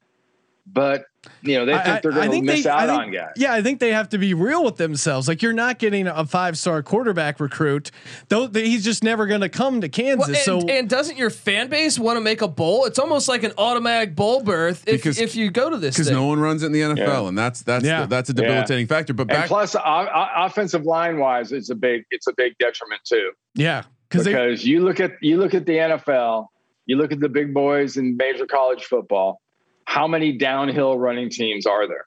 [0.66, 1.04] but
[1.42, 3.12] you know they I- think they're I- I going to miss they- out think- on
[3.12, 3.32] guys.
[3.36, 5.28] Yeah, I think they have to be real with themselves.
[5.28, 7.92] Like you're not getting a five star quarterback recruit,
[8.30, 8.48] though.
[8.48, 10.28] th- He's just never going to come to Kansas.
[10.48, 12.86] Well, and, so and doesn't your fan base want to make a bowl?
[12.86, 16.10] It's almost like an automatic bowl berth if, Because- if you go to this Because
[16.12, 17.28] no one runs it in the NFL, Yeah.
[17.28, 18.02] and that's that's Yeah.
[18.02, 19.14] the, that's a debilitating factor.
[19.14, 22.54] But And back, plus, o- o- offensive line wise, it's a big it's a big
[22.60, 23.32] detriment too.
[23.56, 26.48] yeah, because they because you look at you look at the NFL,
[26.86, 29.42] you look at the big boys in major college football.
[29.90, 32.06] How many downhill running teams are there?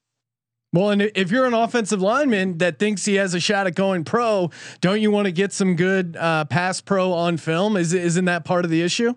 [0.72, 4.05] well, and if you're an offensive lineman that thinks he has a shot at going
[4.05, 7.76] pro, don't you want to get some good uh, pass pro on film?
[7.76, 9.14] Is isn't that part of the issue?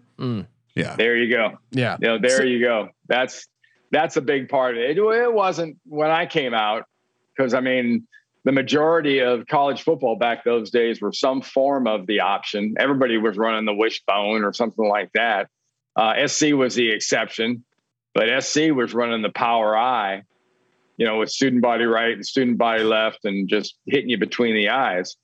[0.75, 1.59] yeah, There you go.
[1.71, 2.89] Yeah, You know, there So- you go.
[3.07, 3.47] That's
[3.91, 4.97] that's a big part of it.
[4.97, 6.85] It, it wasn't when I came out
[7.37, 8.07] because I mean
[8.45, 12.73] the majority of college football back those days were some form of the option.
[12.79, 15.49] Everybody was running the wishbone or something like that.
[15.95, 17.63] Uh, SC was the exception,
[18.15, 20.23] but SC was running the power eye,
[20.97, 24.55] you know, with student body right and student body left, and just hitting you between
[24.55, 25.15] the eyes.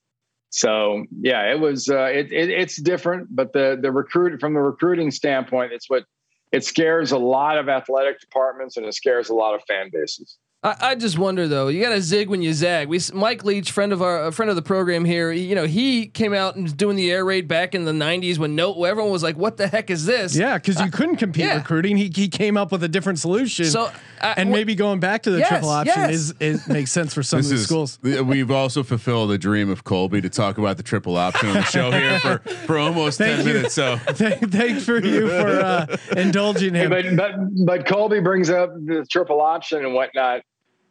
[0.49, 4.59] So yeah, it was uh, it, it it's different, but the the recruit from the
[4.59, 6.03] recruiting standpoint, it's what
[6.51, 10.37] it scares a lot of athletic departments and it scares a lot of fan bases.
[10.63, 11.69] I, I just wonder though.
[11.69, 12.87] You got to zig when you zag.
[12.87, 15.31] We Mike Leach, friend of our a friend of the program here.
[15.31, 17.91] he- You know, he came out and was doing the air raid back in the
[17.91, 21.15] '90s when no everyone was like, "What the heck is this?" yeah, because you couldn't
[21.15, 21.55] compete yeah.
[21.57, 21.97] recruiting.
[21.97, 23.65] He he came up with a different solution.
[23.65, 23.89] So
[24.21, 26.11] I- and wh- maybe going back to the Yes, triple option yes.
[26.11, 27.99] is, is makes sense for some this of the is schools.
[28.03, 31.63] we've also fulfilled the dream of Colby to talk about the triple option on the
[31.63, 32.37] show here for
[32.67, 33.53] for almost Thank ten you.
[33.55, 33.73] minutes.
[33.73, 36.91] So Thanks for you for uh, indulging him.
[36.91, 37.31] But but
[37.65, 40.41] but Colby brings up the triple option and whatnot.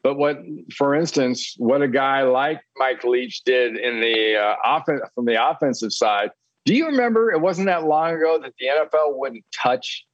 [0.02, 0.38] But what,
[0.76, 5.50] for instance, what a guy like Mike Leach did in the uh, offense from the
[5.50, 6.30] offensive side.
[6.64, 7.30] Do you remember?
[7.32, 10.06] It wasn't that long ago that the NFL wouldn't touch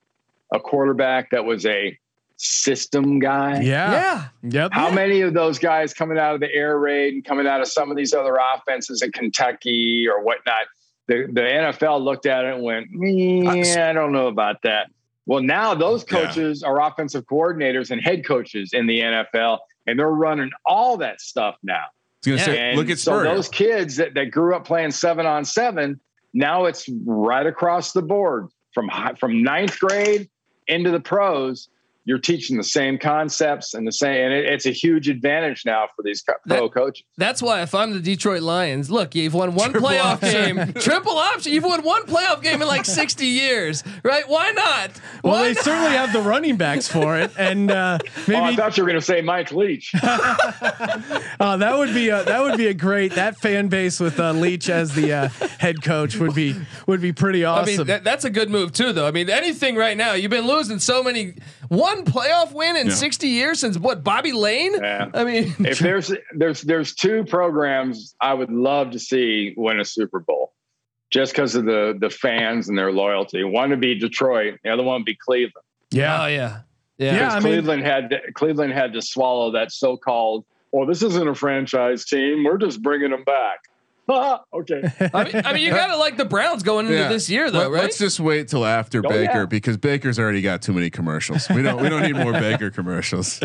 [0.53, 1.99] a quarterback that was a
[2.37, 3.61] system guy.
[3.61, 3.93] yeah.
[3.93, 4.29] yeah.
[4.43, 4.73] Yep.
[4.73, 7.69] How many of those guys coming out of the air raid and coming out of
[7.69, 10.67] some of these other offenses in Kentucky or whatnot?
[11.09, 14.91] The, the NFL looked at it and went, yeah, I don't know about that.
[15.27, 16.25] Well, now those Yeah.
[16.27, 21.21] coaches are offensive coordinators and head coaches in the NFL, and they're running all that
[21.21, 21.85] stuff now.
[22.27, 23.35] I say, look at so Spurrier.
[23.35, 26.01] those kids that, that grew up playing seven on seven,
[26.33, 30.29] now it's right across the board from hi- from ninth grade
[30.67, 31.69] into the pros.
[32.07, 35.89] You're teaching the same concepts and the same, and it, it's a huge advantage now
[35.95, 37.05] for these co- pro coaches.
[37.19, 41.53] That's why if I'm the Detroit Lions, look, you've won one playoff game, triple option.
[41.53, 44.27] You've won one playoff game in like 60 years, right?
[44.29, 44.93] Why not?
[45.25, 45.65] Well, they not?
[45.65, 47.99] certainly have the running backs for it, and uh,
[48.29, 49.93] Oh, I thought you were going to say Mike Leach.
[50.01, 50.37] uh,
[51.57, 54.69] that would be a, that would be a great that fan base with uh, Leach
[54.69, 55.29] as the uh,
[55.59, 56.55] head coach would be
[56.87, 57.75] would be pretty awesome.
[57.75, 59.07] I mean, that, that's a good move too, though.
[59.07, 61.35] I mean, anything right now, you've been losing so many.
[61.69, 62.95] One playoff win in Yeah.
[62.95, 64.05] 60 years since what?
[64.05, 64.75] Bobby Layne?
[64.75, 65.11] Yeah.
[65.15, 69.85] I mean, if there's there's there's two programs I would love to see win a
[69.85, 70.53] Super Bowl.
[71.11, 73.45] just because of the the fans and their loyalty.
[73.45, 75.65] One to be Detroit, the other one to be Cleveland.
[75.91, 76.23] Yeah.
[76.25, 76.61] Oh yeah.
[76.99, 77.17] Yeah.
[77.17, 77.29] Yeah.
[77.31, 80.45] I mean- Cleveland had to, Cleveland had to swallow that so-called.
[80.73, 82.43] Well, this isn't a franchise team.
[82.45, 83.61] We're just bringing them back.
[84.55, 84.83] okay.
[85.13, 87.09] I mean, I mean, you gotta like the Browns going into Yeah.
[87.09, 87.83] this year, though, Let, right?
[87.83, 89.47] Let's just wait till after Oh, Baker yeah.
[89.47, 91.49] because Baker's already got too many commercials.
[91.49, 93.41] We don't we don't need more Baker commercials.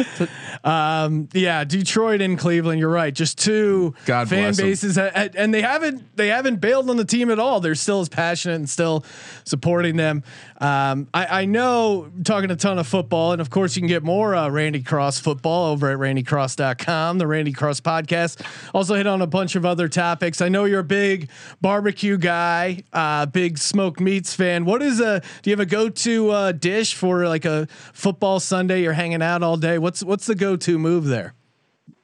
[0.64, 2.80] Um, yeah, Detroit and Cleveland.
[2.80, 3.14] You're right.
[3.14, 7.06] Just two God fan bases, a- a- and they haven't they haven't bailed on the
[7.06, 7.60] team at all.
[7.60, 9.04] They're still as passionate and still
[9.46, 10.24] supporting them.
[10.62, 14.04] Um, I, I know talking a ton of football, and of course you can get
[14.04, 18.46] more uh, Randy Cross football over at randycross.com, the Randy Cross podcast.
[18.74, 20.40] Also hit on a bunch of other topics.
[20.40, 21.30] I know you're a big
[21.62, 24.64] barbecue guy, uh, big smoked meats fan.
[24.66, 28.40] What is a do you have a go to uh, dish for like a football
[28.40, 28.84] Sunday?
[28.84, 29.80] You're hanging out all day.
[29.80, 31.34] What's what's the go to move there?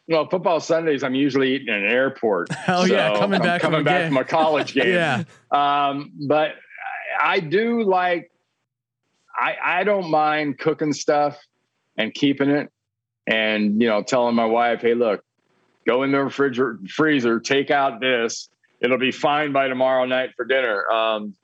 [0.08, 2.52] Well, football Sundays, I'm usually eating in an airport.
[2.52, 4.10] Hell yeah, coming I'm back from coming a back game.
[4.14, 4.88] from a college game.
[4.88, 5.24] Yeah.
[5.52, 6.56] Um, but
[7.22, 8.32] I do like.
[9.38, 11.38] I I don't mind cooking stuff
[11.98, 12.72] and keeping it,
[13.28, 15.24] and you know, telling my wife, "Hey, look,
[15.86, 18.50] go in the refrigerator, freezer, take out this.
[18.82, 21.36] It'll be fine by tomorrow night for dinner." Um,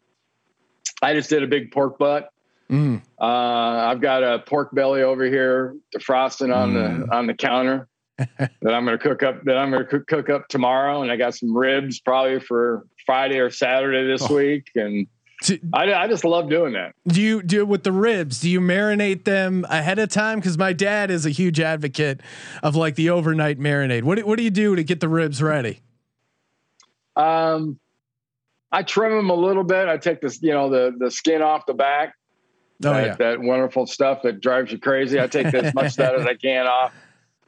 [1.02, 2.30] I just did a big pork butt.
[2.72, 3.02] Mm.
[3.20, 7.06] Uh, I've got a pork belly over here defrosting on Mm.
[7.08, 7.88] the on the counter
[8.18, 9.44] that I'm going to cook up.
[9.44, 12.86] That I'm going to cook, cook up tomorrow, and I got some ribs probably for
[13.06, 14.36] Friday or Saturday this Oh.
[14.36, 14.70] week.
[14.76, 15.08] And
[15.44, 16.96] Do, I, I just love doing that.
[17.06, 18.40] do you do it with the ribs?
[18.40, 20.40] Do you marinate them ahead of time?
[20.40, 22.22] Because my dad is a huge advocate
[22.62, 24.04] of like the overnight marinade.
[24.04, 25.82] What do, what do you do to get the ribs ready?
[27.18, 27.78] Um,
[28.72, 29.90] I trim them a little bit.
[29.90, 32.16] I take this, you know, the the skin off the back.
[32.86, 35.20] Oh that, yeah, that wonderful stuff that drives you crazy.
[35.20, 36.94] I take as much of that as I can off.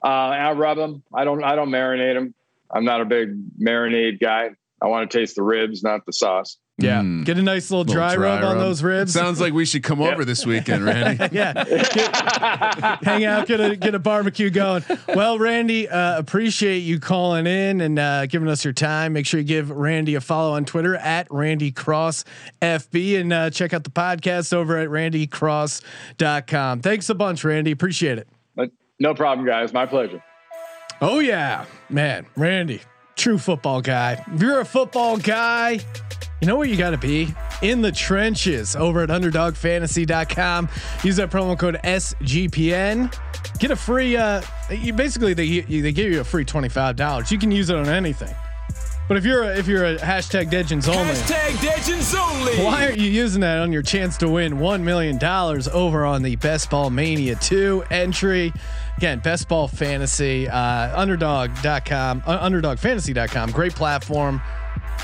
[0.03, 1.01] Uh, and I rub them.
[1.13, 1.43] I don't.
[1.43, 2.35] I don't marinate them.
[2.69, 4.51] I'm not a big marinade guy.
[4.81, 6.57] I want to taste the ribs, not the sauce.
[6.77, 7.01] Yeah.
[7.01, 7.23] Mm.
[7.23, 9.13] Get a nice little, Little dry, rub, on those ribs.
[9.13, 11.29] Sounds like we should come over this weekend, Randy.
[11.31, 11.63] yeah,
[13.01, 14.83] hang out, get a get a barbecue going.
[15.07, 19.13] Well, Randy, uh, appreciate you calling in and uh, giving us your time.
[19.13, 22.25] Make sure you give Randy a follow on Twitter at Randy Cross
[22.61, 26.81] FB and uh, check out the podcast over at randycross.com.
[26.81, 27.71] Thanks a bunch, Randy.
[27.71, 28.27] Appreciate it.
[28.53, 29.71] But no problem, guys.
[29.71, 30.21] My pleasure.
[31.01, 32.81] Oh yeah, man, Randy,
[33.15, 34.23] true football guy.
[34.33, 35.79] If you're a football guy,
[36.45, 37.33] you know what you got to be
[37.63, 40.69] in the trenches over at underdogfantasy.com.
[41.03, 43.11] Use that promo code SGPN.
[43.57, 44.15] Get a free.
[44.15, 47.31] Uh, you basically they they give you a free twenty five dollars.
[47.31, 48.35] You can use it on anything.
[49.07, 52.63] But if you're a, if you're a hashtag Degens only, Hashtag Legends only.
[52.63, 56.35] why aren't you using that on your chance to win $1 million over on the
[56.37, 58.51] Best Ball Mania 2 entry?
[58.97, 63.51] Again, Best Ball Fantasy, uh, underdog.com, uh, underdogfantasy.com.
[63.51, 64.41] Great platform.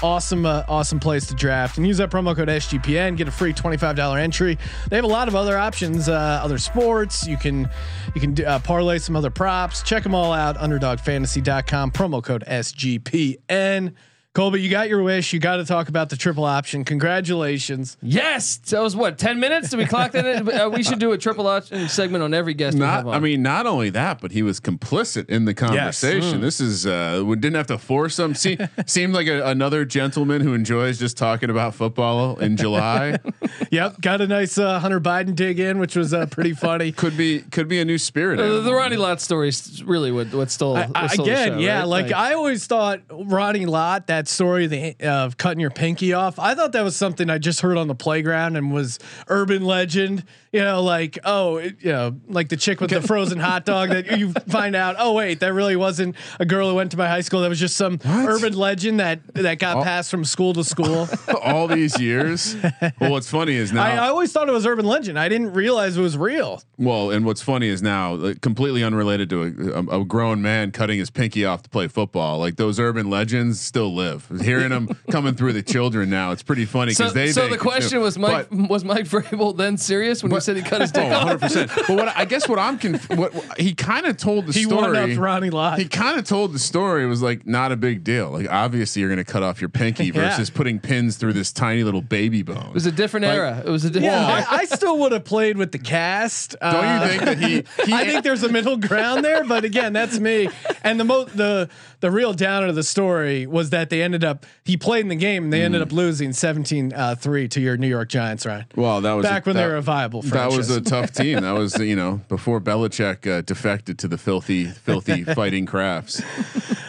[0.04, 3.18] Awesome, uh, awesome place to draft and use that promo code SGPN.
[3.18, 4.58] Get a free $25 entry.
[4.90, 7.28] They have a lot of other options, uh, other sports.
[7.28, 7.70] You can,
[8.16, 9.84] you can uh, parlay some other props.
[9.84, 10.58] Check them all out.
[10.58, 11.92] Underdogfantasy.com.
[11.92, 13.94] Promo code SGPN.
[14.34, 15.34] Colby, you got your wish.
[15.34, 16.86] You got to talk about the triple option.
[16.86, 17.98] Congratulations.
[18.02, 19.70] Yes, that was what ten minutes.
[19.72, 20.26] Did we clock that?
[20.26, 20.42] In?
[20.62, 22.78] Uh, we should do a triple option segment on every guest.
[22.78, 23.16] we have Not, on.
[23.16, 26.42] I mean, not only that, but he was complicit in the conversation.
[26.42, 28.34] This is uh, we didn't have to force him.
[28.36, 33.20] See, seemed like a, another gentleman who enjoys just talking about football in July.
[33.70, 36.92] Yep, got a nice uh, Hunter Biden dig in, which was uh, pretty funny.
[36.92, 38.40] could be could be a new spirit.
[38.40, 41.48] Uh, the Ronnie Lott story is really what what stole, I- what stole the again,
[41.54, 41.88] show, yeah, right?
[41.88, 46.40] like, I always thought Ronnie Lott, that story the, of cutting your pinky off.
[46.40, 50.24] I thought that was something I just heard on the playground and was urban legend.
[50.52, 53.90] You know, like oh, it, you know, like the chick with the frozen hot dog
[53.90, 54.98] that you find out.
[55.00, 57.40] Oh wait, that really wasn't a girl who went to my high school.
[57.42, 59.84] That was just some urban legend that that got Oh.
[59.84, 61.08] passed from school to school.
[61.42, 62.58] all these years.
[63.00, 63.84] Well, what's funny is now.
[63.84, 65.18] I, I always thought it was urban legend.
[65.18, 66.62] I didn't realize it was real.
[66.78, 70.72] Well, and what's funny is now, like, completely unrelated to a, a, a grown man
[70.72, 72.40] cutting his pinky off to play football.
[72.40, 74.11] Like those urban legends still live.
[74.42, 77.32] Hearing them coming through the children now, it's pretty funny so, because they.
[77.32, 78.04] so think the it's question new.
[78.04, 81.04] was Mike But- was Mike Vrabel then serious when he said he cut his dick
[81.04, 81.42] Oh, off?
[81.42, 81.72] 100 percent.
[81.88, 84.64] But what I guess what I'm conf- what, what he kind of told the He
[84.64, 84.92] story.
[85.00, 85.80] one Ronnie Lott.
[85.80, 87.04] He kind of told the story.
[87.04, 88.30] It was like not a big deal.
[88.32, 90.30] Like obviously you're going to cut off your pinky Yeah.
[90.30, 92.68] versus putting pins through this tiny little baby bone.
[92.68, 93.64] It was a different Like- era.
[93.66, 94.06] It was a different.
[94.14, 94.46] Yeah, era.
[94.50, 96.56] I, I still would have played with the cast.
[96.62, 97.64] Don't Uh, you think that he?
[97.86, 100.50] he I think there's a middle ground there, but again, that's me.
[100.84, 101.70] And the mo- the
[102.02, 105.16] the real downer of the story was that they ended up he played in the
[105.16, 108.66] game and they ended up losing 17 uh, 3 to your New York Giants, right?
[108.76, 111.12] Well, that was Back a, when that, they were a viable That was a tough
[111.14, 111.42] team.
[111.42, 116.22] That was you know before Belichick uh, defected to the filthy, filthy fighting Krafts.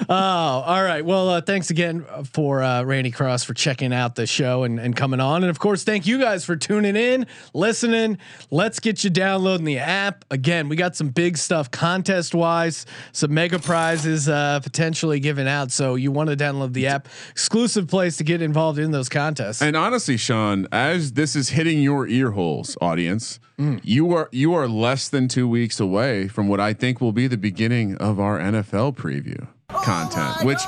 [0.09, 1.03] Oh, all right.
[1.03, 4.95] Well, uh, thanks again for uh, Randy Cross for checking out the show and, and
[4.95, 5.43] coming on.
[5.43, 8.19] And of course, thank you guys for tuning in, listening.
[8.51, 10.25] Let's get you downloading the app.
[10.31, 14.61] Again, we got some big stuff contest wise, some mega prizes uh,
[15.03, 15.73] potentially given out.
[15.73, 19.61] So you want to download the app, exclusive place to get involved in those contests.
[19.61, 23.81] And honestly, Sean, as this is hitting your ear holes, audience, mm.
[23.83, 27.27] you are you are less than two weeks away from what I think will be
[27.27, 30.61] the beginning of our NFL preview oh content, which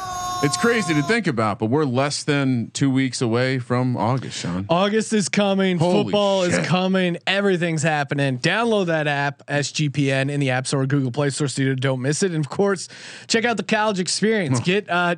[0.44, 4.66] it's crazy to think about, but we're less than two weeks away from August, Sean.
[4.68, 5.78] August is coming.
[5.78, 6.60] Holy football shit.
[6.60, 7.16] is coming.
[7.26, 8.38] Everything's happening.
[8.38, 12.02] Download that app, SGPN, in the App Store, or Google Play Store, so you don't
[12.02, 12.32] miss it.
[12.32, 12.88] And of course,
[13.26, 14.60] check out the college experience.
[14.60, 15.16] Get uh,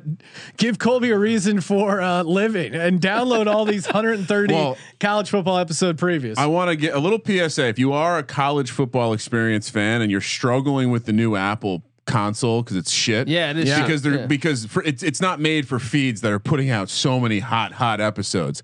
[0.55, 5.57] give Colby a reason for uh, living, and download all these 130 Well, college football
[5.57, 6.37] episode previews.
[6.37, 7.67] I want to get a little PSA.
[7.67, 11.83] If you are a college football experience fan and you're struggling with the new Apple
[12.07, 13.81] console because it's shit, Yeah, it is Yeah.
[13.83, 14.25] because they're Yeah.
[14.25, 17.73] because for, it's it's not made for feeds that are putting out so many hot
[17.73, 18.63] hot episodes.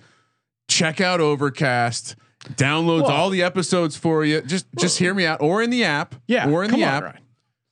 [0.67, 2.15] Check out Overcast.
[2.55, 4.41] Downloads Well- all the episodes for you.
[4.41, 6.15] Just just hear me out, or in the app.
[6.27, 7.03] yeah, or in the on, app.
[7.03, 7.17] Ryan.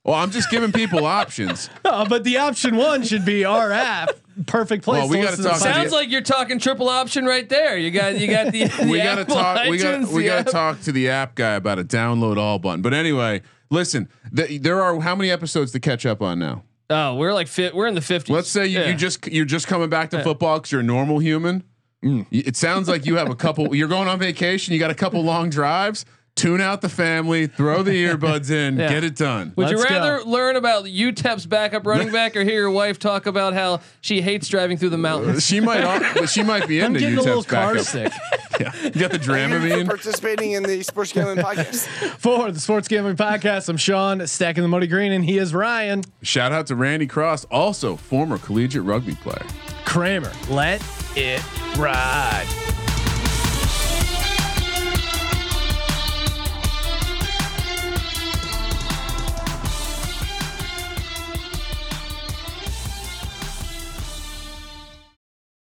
[0.04, 1.68] Well, I'm just giving people options.
[1.84, 4.10] No, but the option one should be our app.
[4.46, 5.00] Perfect place.
[5.02, 5.74] Well, we to gotta listen talk the about.
[5.76, 7.76] Sounds like you're talking triple option right there.
[7.76, 9.68] You got you got the, the we got to talk.
[9.68, 12.80] We got we got to talk to the app guy about a download all button.
[12.80, 13.42] But anyway,
[13.72, 14.08] listen.
[14.30, 16.62] The, there are how many episodes to catch up on now?
[16.90, 17.74] Oh, we're like fit.
[17.74, 18.28] We're in the 50s.
[18.28, 18.88] Let's say you, Yeah.
[18.90, 21.64] you just you're just coming back to football because you're a normal human.
[22.04, 22.26] Mm.
[22.30, 23.74] It sounds like you have a couple.
[23.76, 24.74] You're going on vacation.
[24.74, 26.04] You got a couple long drives.
[26.34, 27.46] Tune out the family.
[27.46, 28.78] Throw the earbuds in.
[28.78, 28.88] Yeah.
[28.88, 29.52] Get it done.
[29.56, 30.30] Would you Let's rather go.
[30.30, 34.48] learn about UTEP's backup running back or hear your wife talk about how she hates
[34.48, 35.44] driving through the uh, mountains?
[35.46, 35.82] She might.
[35.82, 37.86] al- She might be I'm into getting a little UTEP's car backup.
[37.86, 38.12] sick.
[38.58, 38.72] Yeah.
[38.82, 39.86] You got the for Dramamine.
[39.86, 41.86] participating in the Sports Gambling Podcast.
[42.18, 46.02] For the Sports Gambling Podcast, I'm Sean, stacking the Muddy Green, and he is Ryan
[46.22, 49.44] Shout out to Randy Cross, also former collegiate rugby player.
[49.84, 50.32] Kramer.
[50.48, 50.82] Let
[51.16, 51.42] it
[51.76, 52.81] ride.